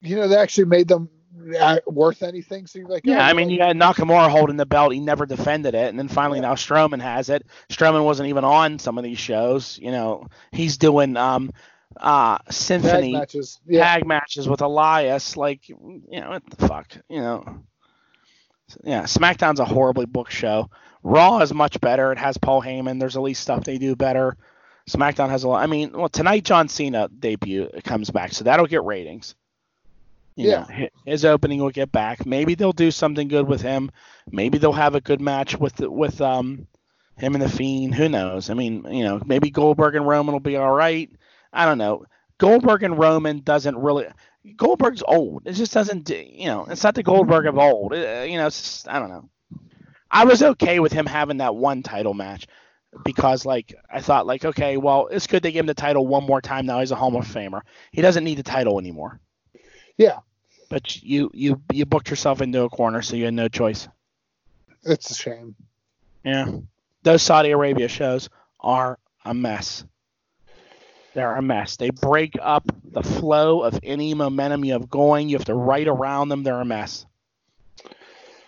[0.05, 1.09] you know they actually made them
[1.59, 2.65] uh, worth anything.
[2.67, 4.93] So you're like, yeah oh, i mean you had nakamura holding the belt.
[4.93, 5.89] He never defended it.
[5.89, 6.47] And then finally Yeah.
[6.49, 7.45] now strowman has it.
[7.69, 9.77] Strowman wasn't even on some of these shows.
[9.81, 11.51] You know he's doing um
[11.97, 13.59] uh tag symphony matches.
[13.65, 15.37] Yeah, tag matches with elias.
[15.37, 17.63] Like you know what the fuck you know.
[18.83, 20.69] Yeah smackdown's a horribly booked show.
[21.03, 22.11] Raw is much better.
[22.11, 22.99] It has paul heyman.
[22.99, 24.37] There's at least stuff they do better.
[24.89, 25.61] Smackdown has a lot.
[25.63, 29.35] I mean well tonight john cena debut comes back so that'll get ratings
[30.35, 30.65] you Yeah.
[30.69, 33.91] know, his opening will get back maybe they'll do something good with him
[34.31, 36.67] maybe they'll have a good match with with um
[37.17, 40.39] him and the fiend who knows i mean you know maybe goldberg and roman will
[40.39, 41.09] be all right
[41.53, 42.05] i don't know
[42.37, 44.05] goldberg and roman doesn't really
[44.57, 45.43] Goldberg's old.
[45.47, 47.93] It just doesn't, you know, it's not the Goldberg of old.
[47.93, 49.27] Uh, you know, it's just, I don't know.
[50.11, 52.45] I was okay with him having that one title match
[53.03, 56.25] because, like, I thought, like, okay, well, it's good they give him the title one
[56.25, 56.65] more time.
[56.65, 57.61] Now he's a Hall of Famer.
[57.91, 59.19] He doesn't need the title anymore.
[59.97, 60.19] Yeah,
[60.69, 63.87] But you, you, you booked yourself into a corner, so you had no choice.
[64.83, 65.55] it's a shame.
[66.23, 66.51] Yeah,
[67.03, 68.29] those Saudi Arabia shows
[68.59, 69.83] are a mess.
[71.13, 71.77] They're a mess.
[71.77, 75.29] They break up the flow of any momentum you have going.
[75.29, 76.43] You have to write around them.
[76.43, 77.05] They're a mess.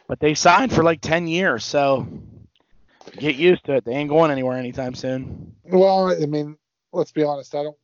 [0.08, 2.08] But they signed for like 10 years, so
[3.18, 3.86] get used to it.
[3.86, 5.56] They ain't going anywhere anytime soon.
[5.64, 6.58] Well, I mean,
[6.92, 7.56] let's be honest.
[7.56, 7.78] I don't.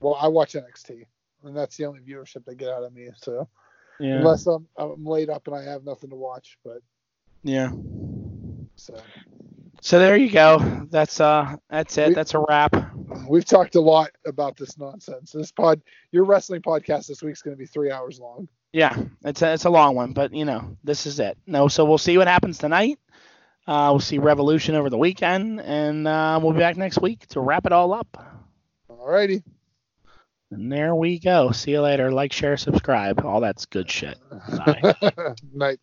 [0.00, 1.06] Well, I watch NXT,
[1.44, 3.08] and that's the only viewership they get out of me.
[3.16, 3.48] So
[4.00, 4.16] Yeah.
[4.18, 6.78] unless I'm I'm laid up and I have nothing to watch, but
[7.42, 7.70] Yeah.
[8.76, 8.94] so
[9.80, 10.86] So there you go.
[10.90, 12.08] That's uh that's it.
[12.08, 12.74] We- That's a wrap.
[13.28, 15.32] we've talked a lot about this nonsense.
[15.32, 15.80] This pod,
[16.12, 18.48] your wrestling podcast this week's going to be three hours long.
[18.72, 18.94] Yeah,
[19.24, 21.38] it's a, it's a long one, but you know, this is it.
[21.46, 22.98] No, so we'll see what happens tonight.
[23.66, 27.40] Uh, we'll see Revolution over the weekend, and uh, we'll be back next week to
[27.40, 28.08] wrap it all up.
[28.90, 29.42] Alrighty.
[30.50, 31.50] And there we go.
[31.52, 32.10] See you later.
[32.10, 33.24] Like, share, subscribe.
[33.24, 34.18] All that's good shit.
[34.56, 34.94] Bye.
[35.52, 35.78] Night.